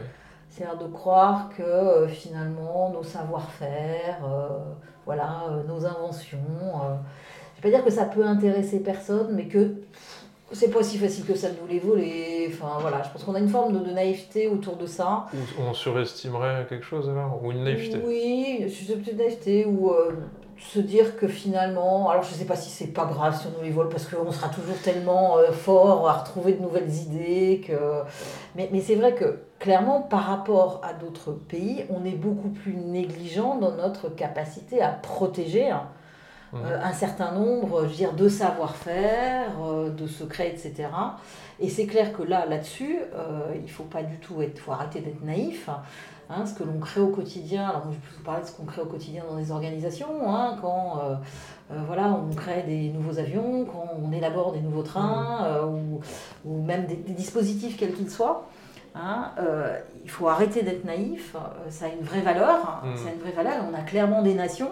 [0.56, 4.48] C'est-à-dire de croire que euh, finalement nos savoir-faire, euh,
[5.04, 6.38] voilà, euh, nos inventions,
[6.80, 9.74] je ne vais pas dire que ça peut intéresser personne, mais que
[10.52, 12.50] c'est pas si facile que ça de nous les voler.
[12.50, 15.26] Enfin voilà, je pense qu'on a une forme de, naïveté autour de ça.
[15.58, 19.92] on surestimerait quelque chose alors Ou une naïveté Oui, je suis peut-être naïveté ou
[20.58, 23.58] se dire que finalement, alors je ne sais pas si c'est pas grave si on
[23.58, 27.62] nous les vole parce qu'on sera toujours tellement euh, fort à retrouver de nouvelles idées
[27.66, 27.72] que.
[28.54, 32.74] Mais, mais c'est vrai que clairement, par rapport à d'autres pays, on est beaucoup plus
[32.74, 35.68] négligent dans notre capacité à protéger.
[35.68, 35.88] Hein,
[36.52, 36.56] mmh.
[36.64, 40.88] euh, un certain nombre je veux dire, de savoir-faire, euh, de secrets, etc.
[41.60, 42.98] Et c'est clair que là, là-dessus,
[43.54, 45.68] il ne faut pas du tout être, faut arrêter d'être naïf.
[45.70, 45.82] Hein,
[46.44, 47.68] ce que l'on crée au quotidien.
[47.68, 50.56] Alors, je peux vous parler de ce qu'on crée au quotidien dans des organisations, hein,
[50.60, 51.14] quand euh,
[51.70, 55.44] euh, voilà, on crée des nouveaux avions, quand on élabore des nouveaux trains, mmh.
[55.44, 56.00] euh, ou,
[56.44, 58.48] ou, même des, dispositifs quels qu'ils soient.
[58.98, 59.32] Hein,
[60.04, 61.36] il faut arrêter d'être naïf,
[61.68, 62.96] ça a une vraie valeur, mmh.
[62.96, 63.62] ça a une vraie valeur.
[63.70, 64.70] On a clairement des nations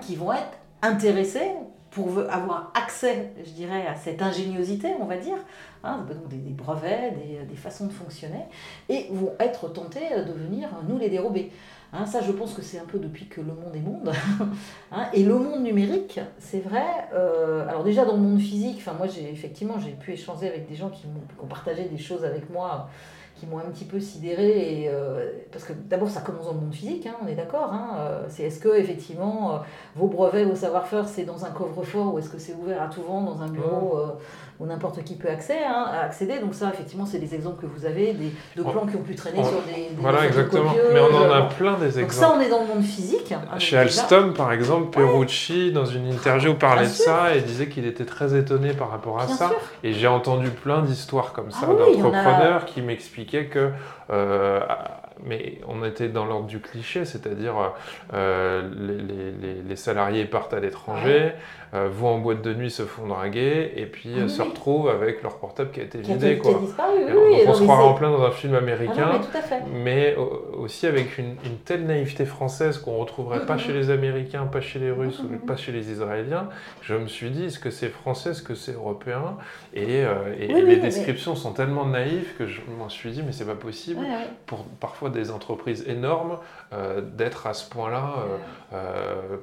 [0.00, 1.52] qui vont être intéressées
[1.90, 5.38] pour avoir accès, je dirais, à cette ingéniosité, on va dire,
[5.82, 7.14] hein, des, brevets,
[7.48, 8.44] des, façons de fonctionner,
[8.88, 11.50] et vont être tentés de venir nous les dérober.
[11.92, 14.12] Hein, ça, je pense que c'est un peu depuis que le monde est monde.
[14.92, 16.84] Hein, et le monde numérique, c'est vrai.
[17.14, 20.74] Euh, alors déjà dans le monde physique, moi j'ai effectivement j'ai pu échanger avec des
[20.74, 21.06] gens qui
[21.40, 22.90] ont partagé des choses avec moi
[23.40, 24.82] qui m'ont un petit peu sidéré.
[24.82, 27.72] Et, euh, parce que d'abord, ça commence dans le monde physique, hein, on est d'accord.
[27.72, 29.58] Hein, euh, c'est est-ce que effectivement euh,
[29.96, 33.02] vos brevets, vos savoir-faire, c'est dans un coffre-fort ou est-ce que c'est ouvert à tout
[33.02, 33.98] vent dans un bureau
[34.60, 36.38] où n'importe qui peut accéder, hein, accéder.
[36.38, 39.14] Donc ça, effectivement, c'est des exemples que vous avez, des, de plans qui ont pu
[39.14, 40.72] traîner sur des, des Voilà, exactement.
[40.92, 42.02] Mais on en a plein des exemples.
[42.02, 43.34] Donc ça, on est dans le monde physique.
[43.58, 48.04] Chez Alstom, par exemple, Perucci, dans une interview, parlait de ça et disait qu'il était
[48.04, 49.50] très étonné par rapport à ça.
[49.82, 53.70] Et j'ai entendu plein d'histoires comme ça ah d'entrepreneurs qui m'expliquaient que...
[54.10, 54.60] Euh,
[55.24, 57.54] mais on était dans l'ordre du cliché, c'est-à-dire
[58.14, 61.32] euh, les, les, salariés partent à l'étranger,
[61.72, 65.22] euh, vont en boîte de nuit, se font draguer, et puis ah se retrouvent avec
[65.22, 66.38] leur portable qui a été vidé.
[66.38, 66.60] quoi.
[66.60, 69.38] on se croirait en plein dans un film américain, ah
[69.72, 70.16] mais,
[70.58, 74.80] aussi avec une, telle naïveté française qu'on ne retrouverait pas chez les Américains, pas chez
[74.80, 76.48] les Russes, pas chez les Israéliens.
[76.82, 79.36] Je me suis dit, est-ce que c'est français, est-ce que c'est européen?
[79.72, 83.54] Et, euh, les descriptions sont tellement naïves que je m'en suis dit, mais c'est pas
[83.54, 84.04] possible
[84.46, 86.38] pour parfois des entreprises énormes
[86.72, 88.14] euh, d'être à ce point-là,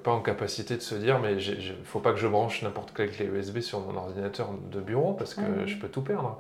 [0.04, 2.92] pas en capacité de se dire, mais il ne faut pas que je branche n'importe
[2.96, 6.38] quelle clé USB sur mon ordinateur de bureau parce que je peux tout perdre.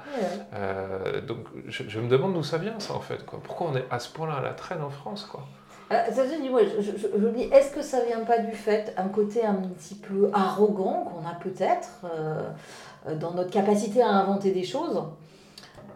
[0.53, 3.25] Euh, donc je, me demande d'où ça vient ça en fait.
[3.25, 3.39] Quoi.
[3.43, 5.45] Pourquoi on est à ce point-là à la traîne en France quoi
[5.89, 6.49] euh, ça, je, dis,
[6.81, 9.95] je, je, me dis, est-ce que ça vient pas du fait, un côté un petit
[9.95, 15.01] peu arrogant qu'on a peut-être euh, dans notre capacité à inventer des choses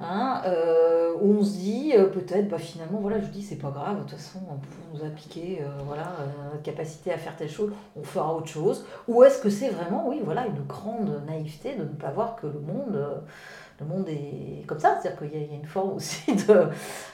[0.03, 3.69] Hein, euh, où on se dit euh, peut-être, bah, finalement, voilà, je dis c'est pas
[3.69, 6.11] grave, de toute façon, on nous a piqué euh, voilà,
[6.51, 8.85] notre capacité à faire telle chose, on fera autre chose.
[9.07, 12.47] Ou est-ce que c'est vraiment, oui, voilà, une grande naïveté de ne pas voir que
[12.47, 12.99] le monde
[13.81, 16.67] le monde est comme ça, c'est-à-dire qu'il y, a une forme aussi de,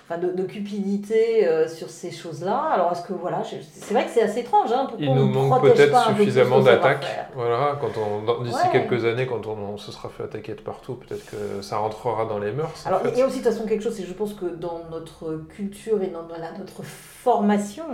[0.04, 2.58] enfin de, cupidité euh, sur ces choses-là.
[2.74, 4.72] Alors est-ce que voilà, c'est vrai que c'est assez étrange.
[4.72, 7.30] Hein, Il nous manque peut-être suffisamment d'attaques.
[7.36, 11.26] Voilà, quand on d'ici quelques années, quand on, se sera fait attaquer de partout, peut-être
[11.26, 12.86] que ça rentrera dans les mœurs.
[12.86, 14.82] Alors il y a aussi de toute façon quelque chose, c'est je pense que dans
[14.92, 16.28] notre culture et dans
[16.58, 17.86] notre formation,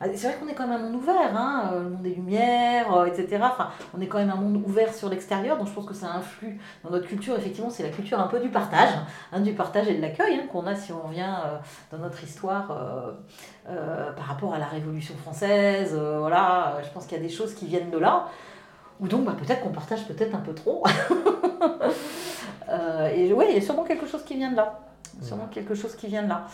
[0.00, 2.14] hein, c'est vrai qu'on est quand même un monde ouvert, hein, euh, le monde des
[2.14, 3.38] lumières, euh, etc.
[3.42, 6.08] Enfin, on est quand même un monde ouvert sur l'extérieur, donc je pense que ça
[6.12, 7.36] influe dans notre culture.
[7.36, 8.90] Effectivement, c'est la culture un peu du partage,
[9.32, 11.58] hein, du partage et de l'accueil hein, qu'on a si on revient euh,
[11.90, 13.12] dans notre histoire euh,
[13.68, 15.94] euh, par rapport à la Révolution française.
[15.94, 18.26] voilà, je pense qu'il y a des choses qui viennent de là.
[19.00, 20.84] Ou donc bah, peut-être qu'on partage peut-être un peu trop.
[23.14, 24.80] et oui, il y a sûrement quelque chose qui vient de là.
[25.20, 26.46] Sûrement quelque chose qui vient de là.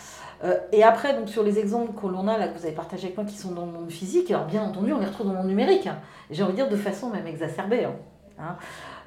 [0.73, 3.17] et après, donc sur les exemples que l'on a, là, que vous avez partagé avec
[3.17, 5.39] moi, qui sont dans le monde physique, alors bien entendu, on les retrouve dans le
[5.39, 5.89] monde numérique.
[6.31, 7.87] J'ai envie de dire de façon même exacerbée.
[8.39, 8.57] Hein.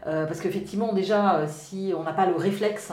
[0.04, 2.92] Parce qu'effectivement, déjà, euh, si on n'a pas le réflexe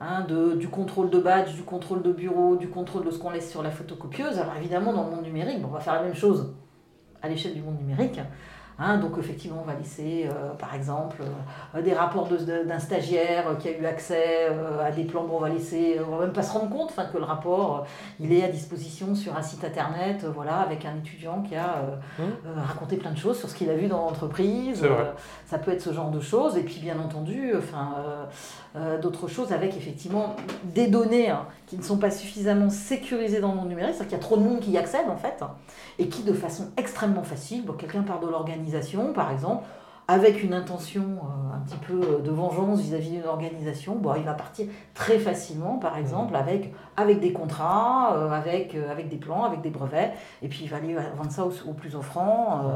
[0.00, 0.26] hein,
[0.58, 3.62] du contrôle de badge, du contrôle de bureau, du contrôle de ce qu'on laisse sur
[3.62, 6.54] la photocopieuse, alors évidemment, dans le monde numérique, on va faire la même chose
[7.22, 8.20] à l'échelle du monde numérique.
[8.82, 11.18] Hein, donc effectivement, on va laisser, euh, par exemple,
[11.74, 15.24] euh, des rapports d'un stagiaire qui a eu accès euh, à des plans.
[15.24, 17.86] Bon, on va laisser, on va même pas se rendre compte que le rapport,
[18.20, 21.82] il est à disposition sur un site internet, voilà, avec un étudiant qui a
[22.18, 22.22] mmh.
[22.56, 24.82] raconté plein de choses sur ce qu'il a vu dans l'entreprise.
[25.46, 26.56] ça peut être ce genre de choses.
[26.56, 27.96] Et puis bien entendu, enfin,
[29.02, 33.56] d'autres choses avec effectivement des données hein, qui ne sont pas suffisamment sécurisées dans le
[33.56, 35.42] monde numérique, c'est-à-dire qu'il y a trop de monde qui y accède en fait,
[35.98, 38.69] et qui de façon extrêmement facile, bon, quelqu'un part de l'organisation
[39.14, 39.64] par exemple,
[40.10, 44.34] avec une intention euh, un petit peu de vengeance vis-à-vis d'une organisation, bon, il va
[44.34, 49.44] partir très facilement, par exemple, avec, avec des contrats, euh, avec, euh, avec des plans,
[49.44, 52.72] avec des brevets, et puis il va aller vendre ça au, plus offrant.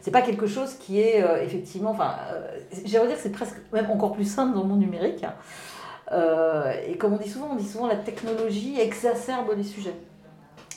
[0.00, 2.14] c'est pas quelque chose qui est effectivement, enfin,
[2.84, 5.24] j'aimerais dire que c'est presque même encore plus simple dans le monde numérique.
[6.12, 9.94] et comme on dit souvent, on dit souvent la technologie exacerbe les sujets,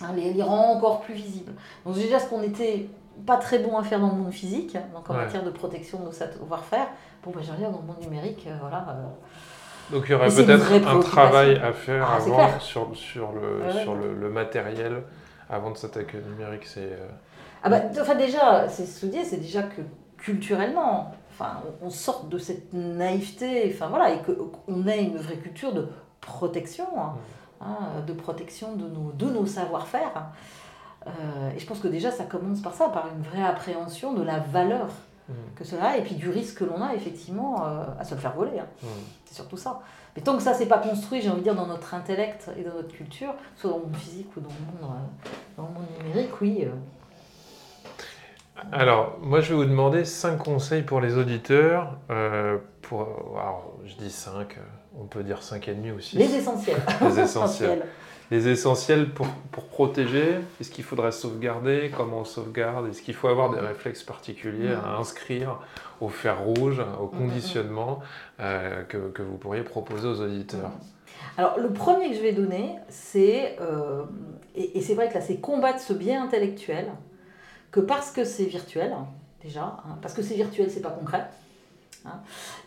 [0.01, 1.54] hein, les, les rend encore plus visibles.
[1.84, 2.89] Donc déjà ce qu'on était
[3.25, 6.06] pas très bon à faire dans le monde physique, donc en matière de protection de
[6.06, 6.88] nos savoir-faire.
[7.23, 8.86] Bon, bah, j'ai dire dans le monde numérique, euh, voilà.
[8.89, 9.95] Euh.
[9.95, 13.95] donc il y aurait peut-être un travail à faire ah, avant sur, sur, le, sur
[13.95, 15.01] le, le, matériel
[15.49, 16.65] avant de s'attaquer au numérique.
[16.65, 17.08] C'est, euh.
[17.63, 19.82] ah bah, enfin, déjà, c'est ce que c'est déjà que
[20.17, 25.73] culturellement, enfin, on, sort de cette naïveté, enfin voilà, et qu'on ait une vraie culture
[25.73, 25.88] de
[26.21, 27.13] protection, hein,
[27.62, 30.32] hein, de protection de nos, de nos savoir-faire.
[31.08, 34.24] Euh, et je pense que déjà, ça commence par ça, par une vraie appréhension de
[34.24, 34.88] la valeur
[35.30, 35.34] mm.
[35.56, 38.22] que cela a, et puis du risque que l'on a effectivement euh, à se le
[38.22, 38.60] faire voler.
[38.60, 38.68] Hein.
[38.82, 38.88] Mm.
[39.26, 39.82] C'est surtout ça.
[40.15, 42.63] Mais tant que ça, c'est pas construit, j'ai envie de dire, dans notre intellect et
[42.63, 45.74] dans notre culture, soit dans le monde physique ou dans le monde, euh, dans le
[45.74, 46.68] monde numérique, oui.
[48.72, 51.98] Alors, moi, je vais vous demander cinq conseils pour les auditeurs.
[52.82, 53.02] pour,
[53.38, 54.58] alors, je dis cinq,
[54.98, 56.18] on peut dire cinq et demi aussi.
[56.18, 56.82] Les essentiels.
[57.02, 57.86] Les essentiels.
[58.31, 63.27] les essentiels pour, pour protéger Est-ce qu'il faudrait sauvegarder Comment on sauvegarde Est-ce qu'il faut
[63.27, 65.59] avoir des réflexes particuliers à inscrire
[66.01, 67.99] au fer rouge, au conditionnement
[68.39, 70.71] euh, que, que, vous pourriez proposer aux auditeurs?
[71.38, 74.03] Alors, le premier que je vais donner, c'est, euh,
[74.55, 76.88] et, c'est vrai que là, c'est combattre ce biais intellectuel,
[77.71, 78.93] que parce que c'est virtuel,
[79.43, 81.27] déjà, hein, parce que c'est virtuel, c'est pas concret,
[82.06, 82.20] Hein.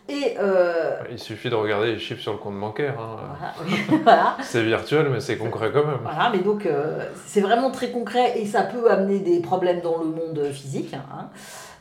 [0.09, 2.99] Et, euh, Il suffit de regarder les chiffres sur le compte bancaire.
[2.99, 4.37] Hein.
[4.43, 6.01] c'est virtuel, mais c'est concret quand même.
[6.03, 9.99] Voilà, mais donc euh, c'est vraiment très concret et ça peut amener des problèmes dans
[9.99, 10.95] le monde physique.
[10.95, 11.29] Hein.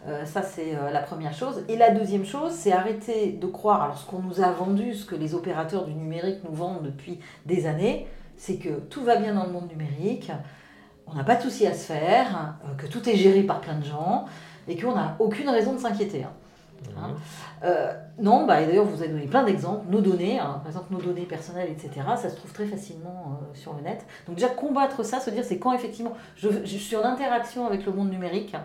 [0.07, 1.63] Euh, ça, c'est la première chose.
[1.67, 5.05] Et la deuxième chose, c'est arrêter de croire, alors ce qu'on nous a vendu, ce
[5.05, 9.33] que les opérateurs du numérique nous vendent depuis des années, c'est que tout va bien
[9.33, 10.31] dans le monde numérique,
[11.07, 13.85] on n'a pas de souci à se faire, que tout est géré par plein de
[13.85, 14.25] gens
[14.67, 16.25] et qu'on n'a aucune raison de s'inquiéter.
[16.97, 17.15] Hein.
[17.63, 19.85] Euh, non, bah, d'ailleurs, vous avez donné plein d'exemples.
[19.89, 23.55] Nos données, hein, par exemple, nos données personnelles, etc., ça se trouve très facilement euh,
[23.55, 24.05] sur le net.
[24.27, 27.85] Donc, déjà, combattre ça, se dire, c'est quand effectivement je, je, suis en interaction avec
[27.85, 28.55] le monde numérique,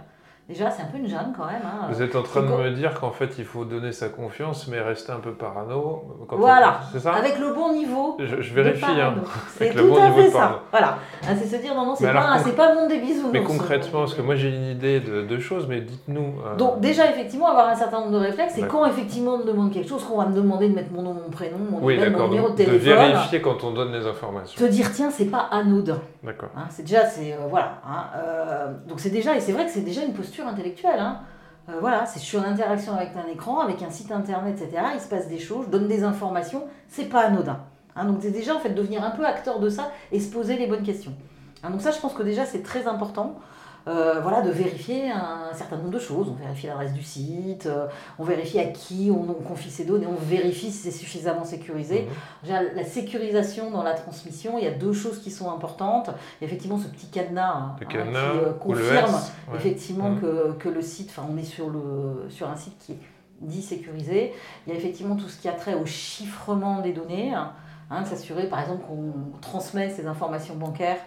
[0.53, 1.63] Déjà, c'est un peu une jungle quand même.
[1.65, 1.89] Hein.
[1.91, 4.81] Vous êtes en train de me dire qu'en fait, il faut donner sa confiance, mais
[4.81, 6.05] rester un peu parano.
[6.31, 7.15] voilà, c'est ça?
[7.15, 8.19] Avec le bon niveau.
[8.19, 8.85] Je, vérifie.
[8.85, 9.15] Hein,
[9.49, 10.61] c'est tout à fait ça.
[10.71, 10.99] Voilà.
[11.23, 13.31] Ah, c'est se dire, non, non, c'est pas, pas le monde des bisous.
[13.33, 16.35] Mais concrètement, parce que moi j'ai une idée de, de choses, mais dites-nous.
[16.47, 19.45] Euh, Donc, déjà, effectivement, avoir un certain nombre de réflexes, c'est quand effectivement on me
[19.45, 21.99] demande quelque chose, qu'on va me demander de mettre mon nom, mon prénom, mon, oui,
[21.99, 22.79] mon numéro de téléphone.
[22.79, 24.59] De vérifier quand on donne les informations.
[24.59, 26.01] Te dire, tiens, c'est pas anodin.
[26.23, 26.51] D'accord.
[26.57, 27.33] Hein, c'est déjà, c'est.
[27.33, 27.81] Euh, voilà.
[27.87, 31.01] Hein, euh, donc, c'est déjà, et c'est vrai que c'est déjà une posture intellectuelle.
[31.01, 31.21] Hein.
[31.69, 34.83] Euh, voilà, c'est sur l'interaction avec un écran, avec un site internet, etc.
[34.95, 37.61] Il se passe des choses, je donne des informations, c'est pas anodin.
[37.95, 40.57] Hein, donc c'est déjà en fait devenir un peu acteur de ça et se poser
[40.57, 41.15] les bonnes questions.
[41.63, 43.39] Hein, donc ça, je pense que déjà c'est très important.
[43.89, 46.29] Euh, voilà, de vérifier un certain nombre de choses.
[46.29, 50.25] On vérifie l'adresse du site, euh, on vérifie à qui on, confie ses données, on
[50.25, 52.07] vérifie si c'est suffisamment sécurisé.
[52.45, 52.55] Mhm.
[52.77, 56.11] La sécurisation dans la transmission, il y a deux choses qui sont importantes.
[56.41, 59.17] Il y a effectivement ce petit cadenas, hein, qui euh, confirme
[59.55, 60.21] effectivement mhm.
[60.21, 62.99] que, que, le site, enfin on est sur, le, sur un site qui est
[63.41, 64.33] dit sécurisé.
[64.67, 68.45] Il y a effectivement tout ce qui a trait au chiffrement des données, hein, s'assurer
[68.45, 71.01] par exemple qu'on transmet ces informations bancaires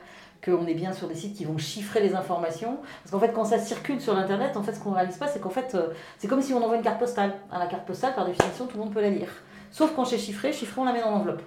[0.45, 2.77] qu'on est bien sur des sites qui vont chiffrer les informations.
[3.03, 5.27] Parce qu'en fait, quand ça circule sur l'Internet, en fait, ce qu'on ne réalise pas,
[5.27, 7.33] c'est qu'en fait, euh, c'est comme si on envoie une carte postale.
[7.51, 9.29] Hein, la carte postale, par définition, tout le monde peut la lire.
[9.71, 11.41] Sauf quand c'est chiffré, chiffré, on la met dans l'enveloppe.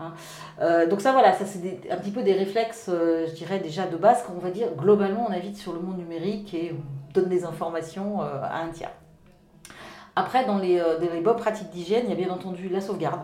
[0.00, 0.12] Hein.
[0.60, 3.86] Euh, donc ça, voilà, ça c'est un petit peu des réflexes, euh, je dirais déjà
[3.86, 7.28] de base, qu'on va dire globalement on invite sur le monde numérique et on donne
[7.28, 8.90] des informations à un tiers.
[10.16, 13.20] Après, dans les, dans les bonnes pratiques d'hygiène, il y a bien entendu la sauvegarde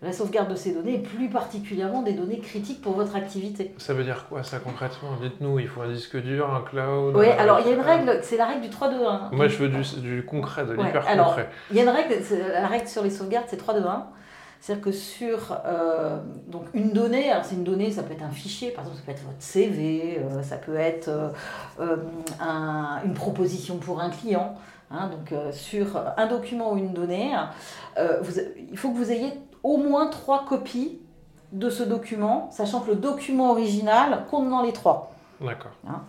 [0.00, 3.74] la sauvegarde de ces données, et plus particulièrement des données critiques pour votre activité.
[3.78, 5.10] Ça veut dire quoi ça concrètement?
[5.20, 8.20] Dites-nous, il faut un disque dur, un cloud Oui, alors il y a une règle,
[8.22, 9.34] c'est la règle du 3-2-1.
[9.34, 11.48] Moi je veux du, concret, de l'hyper concret.
[11.70, 12.14] Il y a une règle,
[12.52, 14.02] la règle sur les sauvegardes, c'est 3-2-1.
[14.60, 18.70] C'est-à-dire que sur euh, donc une donnée, c'est une donnée, ça peut être un fichier,
[18.70, 21.08] par exemple, ça peut être votre CV, euh, ça peut être
[21.80, 21.96] euh,
[23.04, 24.54] une proposition pour un client.
[24.90, 27.32] Hein, donc sur un document ou une donnée,
[28.70, 30.98] il faut que vous ayez au moins trois copies
[31.52, 35.12] de ce document, sachant que le document original compte dans les trois.
[35.40, 35.72] D'accord.
[35.88, 36.02] Hein.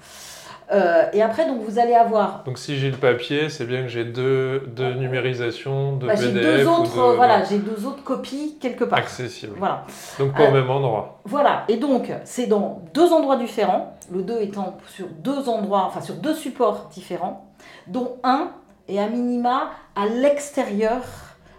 [0.72, 2.44] Euh, et après, donc, vous allez avoir.
[2.44, 6.34] Donc, si j'ai le papier, c'est bien que j'ai deux, deux numérisations, de bah, PDF.
[6.34, 9.00] J'ai deux autres, voilà, j'ai deux autres copies quelque part.
[9.00, 9.56] Accessibles.
[9.58, 9.86] Voilà.
[10.20, 11.22] Donc, pas au euh, même endroit.
[11.26, 11.64] Voilà.
[11.70, 16.16] Et donc, c'est dans deux endroits différents, le 2 étant sur deux endroits, enfin sur
[16.16, 17.48] deux supports différents,
[17.88, 18.52] dont un
[18.88, 21.02] est à minima à l'extérieur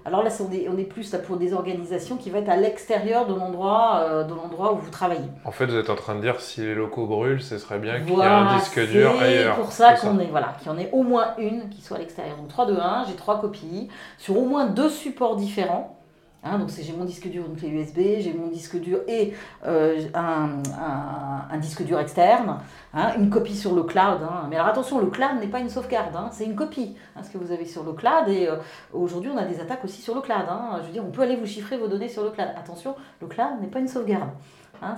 [0.05, 3.27] alors là, on est, on est plus pour des organisations qui vont être à l'extérieur
[3.27, 5.29] de l'endroit euh, de l'endroit où vous travaillez.
[5.45, 8.01] En fait, vous êtes en train de dire si les locaux brûlent, ce serait bien
[8.01, 9.57] qu'il y ait un disque dur ailleurs.
[9.57, 11.97] C'est pour ça qu'on est voilà, qu'il y en ait au moins une qui soit
[11.97, 12.37] à l'extérieur.
[12.37, 16.00] Donc 3 2 1, j'ai trois copies sur au moins deux supports différents.
[16.43, 19.35] Hein, donc j'ai mon disque dur, une clé USB, j'ai mon disque dur et
[19.67, 22.57] euh, un, disque dur externe,
[22.95, 24.21] hein, une copie sur le cloud.
[24.23, 24.47] Hein.
[24.49, 27.53] Mais alors attention, le cloud n'est pas une sauvegarde, c'est une copie, ce que vous
[27.53, 28.29] avez sur le cloud.
[28.29, 28.57] Et euh,
[28.95, 30.47] aujourd'hui, on a des attaques aussi sur le cloud.
[30.81, 32.49] Je veux dire, on peut aller vous chiffrer vos données sur le cloud.
[32.57, 34.31] Attention, le cloud n'est pas une sauvegarde.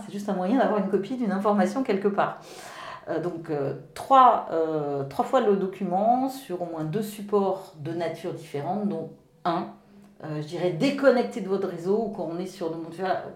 [0.06, 2.38] c'est juste un moyen d'avoir une copie d'une information quelque part.
[3.08, 3.50] Euh, donc
[3.94, 4.48] trois,
[5.10, 9.10] trois fois le document sur au moins deux supports de nature différente, dont
[9.44, 9.66] un
[10.24, 12.70] euh, je dirais, déconnecté de votre réseau ou quand on est sur,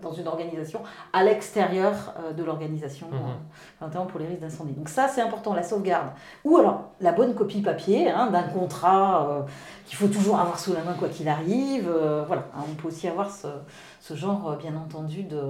[0.03, 0.81] dans une organisation
[1.13, 3.17] à l'extérieur euh, de l'organisation, mhm.
[3.17, 4.73] euh, notamment pour les risques d'incendie.
[4.73, 6.11] Donc ça, c'est important, la sauvegarde.
[6.45, 9.47] Ou alors la bonne copie papier hein, d'un contrat
[9.85, 11.91] qu'il faut toujours avoir sous la main quoi qu'il arrive.
[12.27, 13.49] voilà, hein, on peut aussi avoir ce,
[14.01, 15.41] ce genre, bien entendu, de,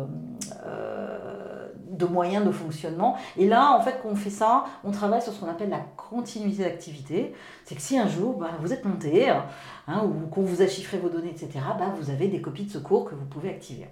[1.90, 3.16] de moyens de fonctionnement.
[3.36, 5.84] Et là, en fait, quand on fait ça, on travaille sur ce qu'on appelle la
[5.96, 7.34] continuité d'activité.
[7.64, 10.98] C'est que si un jour, bah, vous êtes monté, hein, ou qu'on vous a chiffré
[10.98, 13.88] vos données, etc., bah, vous avez des copies de secours que vous pouvez activer.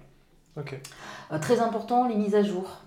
[1.31, 2.81] Euh, très important, les mises à jour.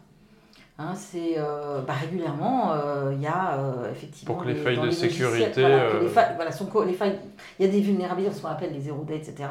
[0.81, 3.59] Hein, c'est euh, bah, régulièrement, euh, il y a
[3.91, 4.35] effectivement.
[4.35, 5.61] Pour que les, failles de sécurité.
[6.01, 7.19] les failles, voilà, sont, les failles,
[7.59, 9.49] il y a des vulnérabilités, ce qu'on appelle les zéro day, etc.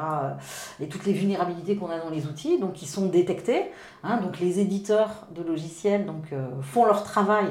[0.80, 3.64] et toutes les vulnérabilités qu'on a dans les outils, donc qui sont détectées.
[4.04, 7.48] Hein, donc les éditeurs de logiciels donc, font leur travail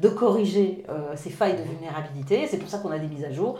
[0.00, 2.48] de corriger ces failles de vulnérabilité.
[2.48, 3.56] C'est pour ça qu'on a des mises à jour.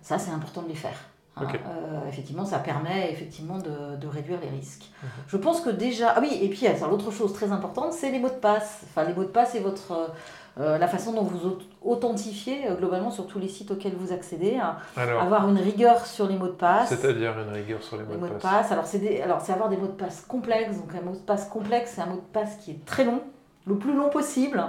[0.00, 0.96] Ça, c'est important de les faire.
[1.36, 4.90] Hein, euh, effectivement, ça permet effectivement de, de réduire les risques.
[5.02, 5.08] Mhm.
[5.28, 6.14] Je pense que déjà.
[6.16, 8.80] Ah oui, et puis l'autre chose très importante, c'est les mots de passe.
[8.84, 10.12] Enfin, les mots de passe et votre.
[10.58, 14.56] Euh, la façon dont vous authentifiez euh, globalement sur tous les sites auxquels vous accédez,
[14.56, 14.78] hein.
[14.96, 16.88] avoir une rigueur sur les mots de passe.
[16.88, 18.72] C'est-à-dire une rigueur sur les mots, de, passe.
[18.72, 20.78] Alors c'est alors c'est avoir des mots de passe complexes.
[20.78, 23.20] Donc un mot de passe complexe, c'est un mot de passe qui est très long,
[23.66, 24.64] le plus long possible,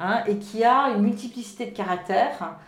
[0.00, 2.58] hein, et qui a une multiplicité de caractères.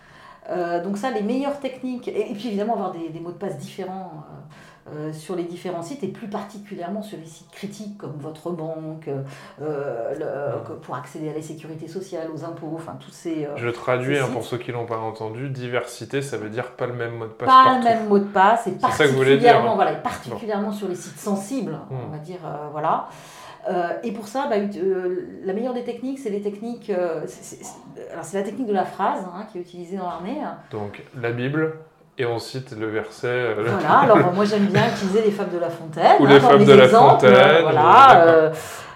[0.51, 4.25] Euh, donc ça, les meilleures techniques, et, puis évidemment avoir des, mots de passe différents
[4.89, 8.51] euh, euh, sur les différents sites, et plus particulièrement sur les sites critiques comme votre
[8.51, 9.09] banque,
[10.83, 13.47] pour accéder à la sécurité sociale, aux impôts, enfin tous ces...
[13.57, 16.95] Je traduis hein, pour ceux qui l'ont pas entendu, diversité, ça veut dire pas le
[16.95, 20.89] même mot de passe Pas le même mot de passe, et particulièrement, voilà, particulièrement sur
[20.89, 22.11] les sites sensibles, on hmm.
[22.11, 22.41] va dire,
[22.73, 23.09] voilà.
[23.69, 26.91] Euh, et pour ça, bah, euh, la meilleure des techniques, c'est les techniques.
[26.91, 27.21] Euh,
[28.13, 30.39] alors, c'est la technique de la phrase hein, qui est utilisée dans l'armée.
[30.71, 31.75] Donc, la Bible,
[32.17, 33.55] et on cite le verset.
[33.55, 36.17] Voilà, alors moi j'aime bien utiliser les fables de La Fontaine.
[36.21, 37.63] Ou hein, les fables de La Fontaine.
[37.63, 38.53] Voilà.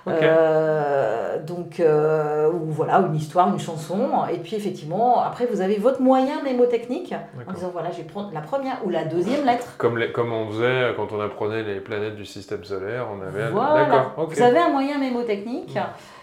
[0.07, 4.09] Donc, ou voilà, une histoire, une chanson.
[4.33, 7.15] Et puis effectivement, après, vous avez votre moyen mémotechnique
[7.47, 9.77] en disant voilà, je vais prendre la première ou la deuxième lettre.
[9.79, 13.51] Comme, les, comme on faisait quand on apprenait les planètes du système solaire, on avait.
[13.51, 14.15] Voilà.
[14.17, 15.77] Vous avez un moyen mémotechnique.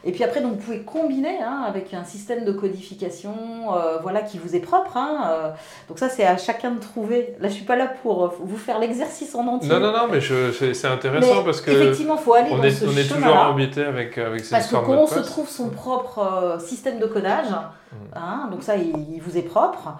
[0.04, 3.36] Et puis après, donc, vous pouvez combiner hein, avec un système de codification
[3.76, 4.98] euh, voilà, qui vous est propre.
[4.98, 5.50] Hein, euh.
[5.88, 7.36] donc ça, c'est à chacun de trouver.
[7.40, 9.70] Là, je suis pas là pour euh, vous faire l'exercice en entier.
[9.70, 12.86] Non, non, non, mais c'est intéressant parce que effectivement, faut aller on dans est, ce
[12.86, 13.36] on est toujours
[13.72, 17.50] embêté avec, avec ces Parce que quand on se trouve son propre système de codage,
[17.50, 17.96] mmh.
[18.16, 19.98] hein, donc ça, il, vous est propre.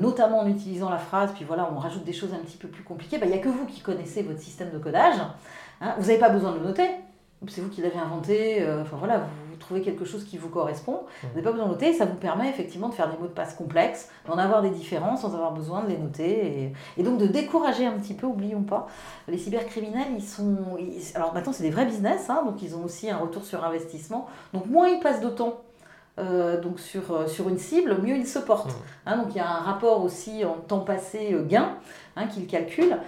[0.00, 2.84] notamment en utilisant la phrase, puis voilà, on rajoute des choses un petit peu plus
[2.84, 5.16] compliquées, bah, il n'y a que vous qui connaissez votre système de codage.
[5.80, 5.94] Hein.
[5.98, 6.88] vous n'avez pas besoin de le noter,
[7.48, 11.00] c'est vous qui l'avez inventé, enfin voilà, vous trouver quelque chose qui vous correspond.
[11.22, 13.32] Vous n'avez pas besoin de noter, ça vous permet effectivement de faire des mots de
[13.32, 16.72] passe complexes, d'en avoir des différents sans avoir besoin de les noter.
[16.96, 18.86] Et, donc de décourager un petit peu, oublions pas,
[19.28, 20.76] les cybercriminels, ils sont...
[21.14, 24.26] alors maintenant c'est des vrais business, hein, donc ils ont aussi un retour sur investissement.
[24.52, 25.62] Donc moins ils passent de temps
[26.18, 28.76] euh, donc sur, euh, sur une cible, mieux ils se portent.
[29.06, 31.78] Hein, donc il y a un rapport aussi en temps passé euh, gain
[32.16, 32.98] hein, qu'ils calculent.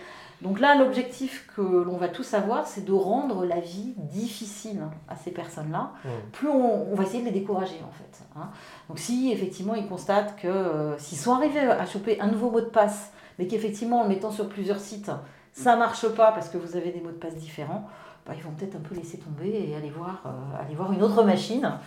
[0.43, 5.17] Donc là, l'objectif que l'on va tous avoir, c'est de rendre la vie difficile à
[5.17, 5.93] ces personnes-là.
[6.05, 6.09] Mmh.
[6.33, 8.25] Plus on, va essayer de les décourager, en fait.
[8.37, 8.51] Hein.
[8.89, 12.61] Donc si effectivement ils constatent que euh, s'ils sont arrivés à choper un nouveau mot
[12.61, 15.11] de passe, mais qu'effectivement en le mettant sur plusieurs sites,
[15.53, 17.89] ça marche pas parce que vous avez des mots de passe différents,
[18.27, 21.03] bah, ils vont peut-être un peu laisser tomber et aller voir, euh, aller voir une
[21.03, 21.79] autre machine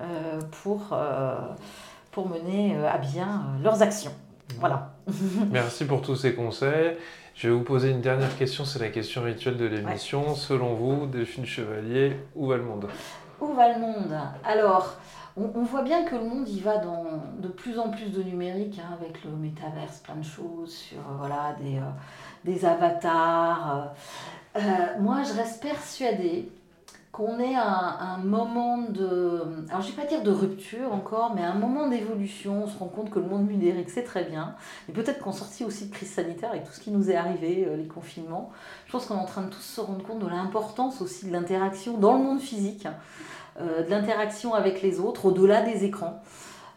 [0.00, 0.96] euh, pour,
[2.12, 4.12] pour mener à bien leurs actions.
[4.58, 4.94] Voilà.
[5.50, 6.96] Merci pour tous ces conseils.
[7.34, 10.34] Je vais vous poser une dernière question, c'est la question rituelle de l'émission.
[10.34, 12.88] Selon vous, Delphine Chevalier, où va le monde?
[13.40, 14.18] Où va le monde?
[14.44, 14.96] Alors,
[15.36, 17.04] on, voit bien que le monde y va dans
[17.38, 21.16] de plus en plus de numérique, hein, avec le métaverse, plein de choses, sur euh,
[21.18, 21.82] voilà, des, euh,
[22.44, 23.94] des avatars.
[24.56, 24.60] Euh,
[24.98, 26.50] moi, je reste persuadée
[27.12, 31.42] qu'on est à un moment de, alors je vais pas dire de rupture encore, mais
[31.42, 34.54] un moment d'évolution, on se rend compte que le monde numérique c'est très bien,
[34.88, 37.66] et peut-être qu'en sortie aussi de crise sanitaire avec tout ce qui nous est arrivé,
[37.66, 38.50] euh, les confinements,
[38.86, 41.32] je pense qu'on est en train de tous se rendre compte de l'importance aussi de
[41.32, 42.86] l'interaction dans le monde physique,
[43.60, 46.22] euh, de l'interaction avec les autres, au-delà des écrans.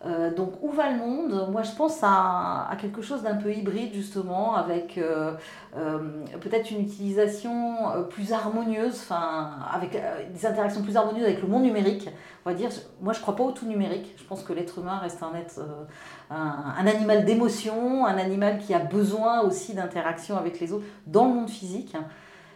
[0.06, 1.48] Euh, donc où va le monde?
[1.50, 5.34] Moi je pense à, quelque chose d'un peu hybride justement, avec euh,
[5.78, 6.00] euh,
[6.42, 9.98] peut-être une utilisation plus harmonieuse, enfin avec
[10.34, 12.10] des interactions plus harmonieuses avec le monde numérique.
[12.46, 12.70] On va dire,
[13.02, 14.14] moi je crois pas au tout numérique.
[14.18, 15.62] Je pense que l'être humain reste un être,
[16.30, 21.34] un, animal d'émotion, un animal qui a besoin aussi d'interaction avec les autres dans le
[21.34, 21.96] monde physique.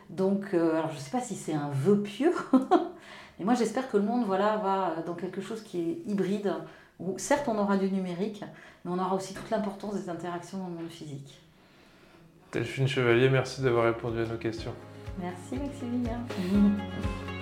[0.10, 2.34] Donc, alors je sais pas si c'est un vœu pieux,
[3.40, 6.54] mais moi j'espère que le monde voilà va dans quelque chose qui est hybride
[7.00, 8.44] où certes on aura du numérique,
[8.84, 11.40] mais on aura aussi toute l'importance des interactions dans le monde physique.
[12.52, 14.74] Delphine Chevalier, merci d'avoir répondu à nos questions.
[15.20, 16.20] Merci Maximilien.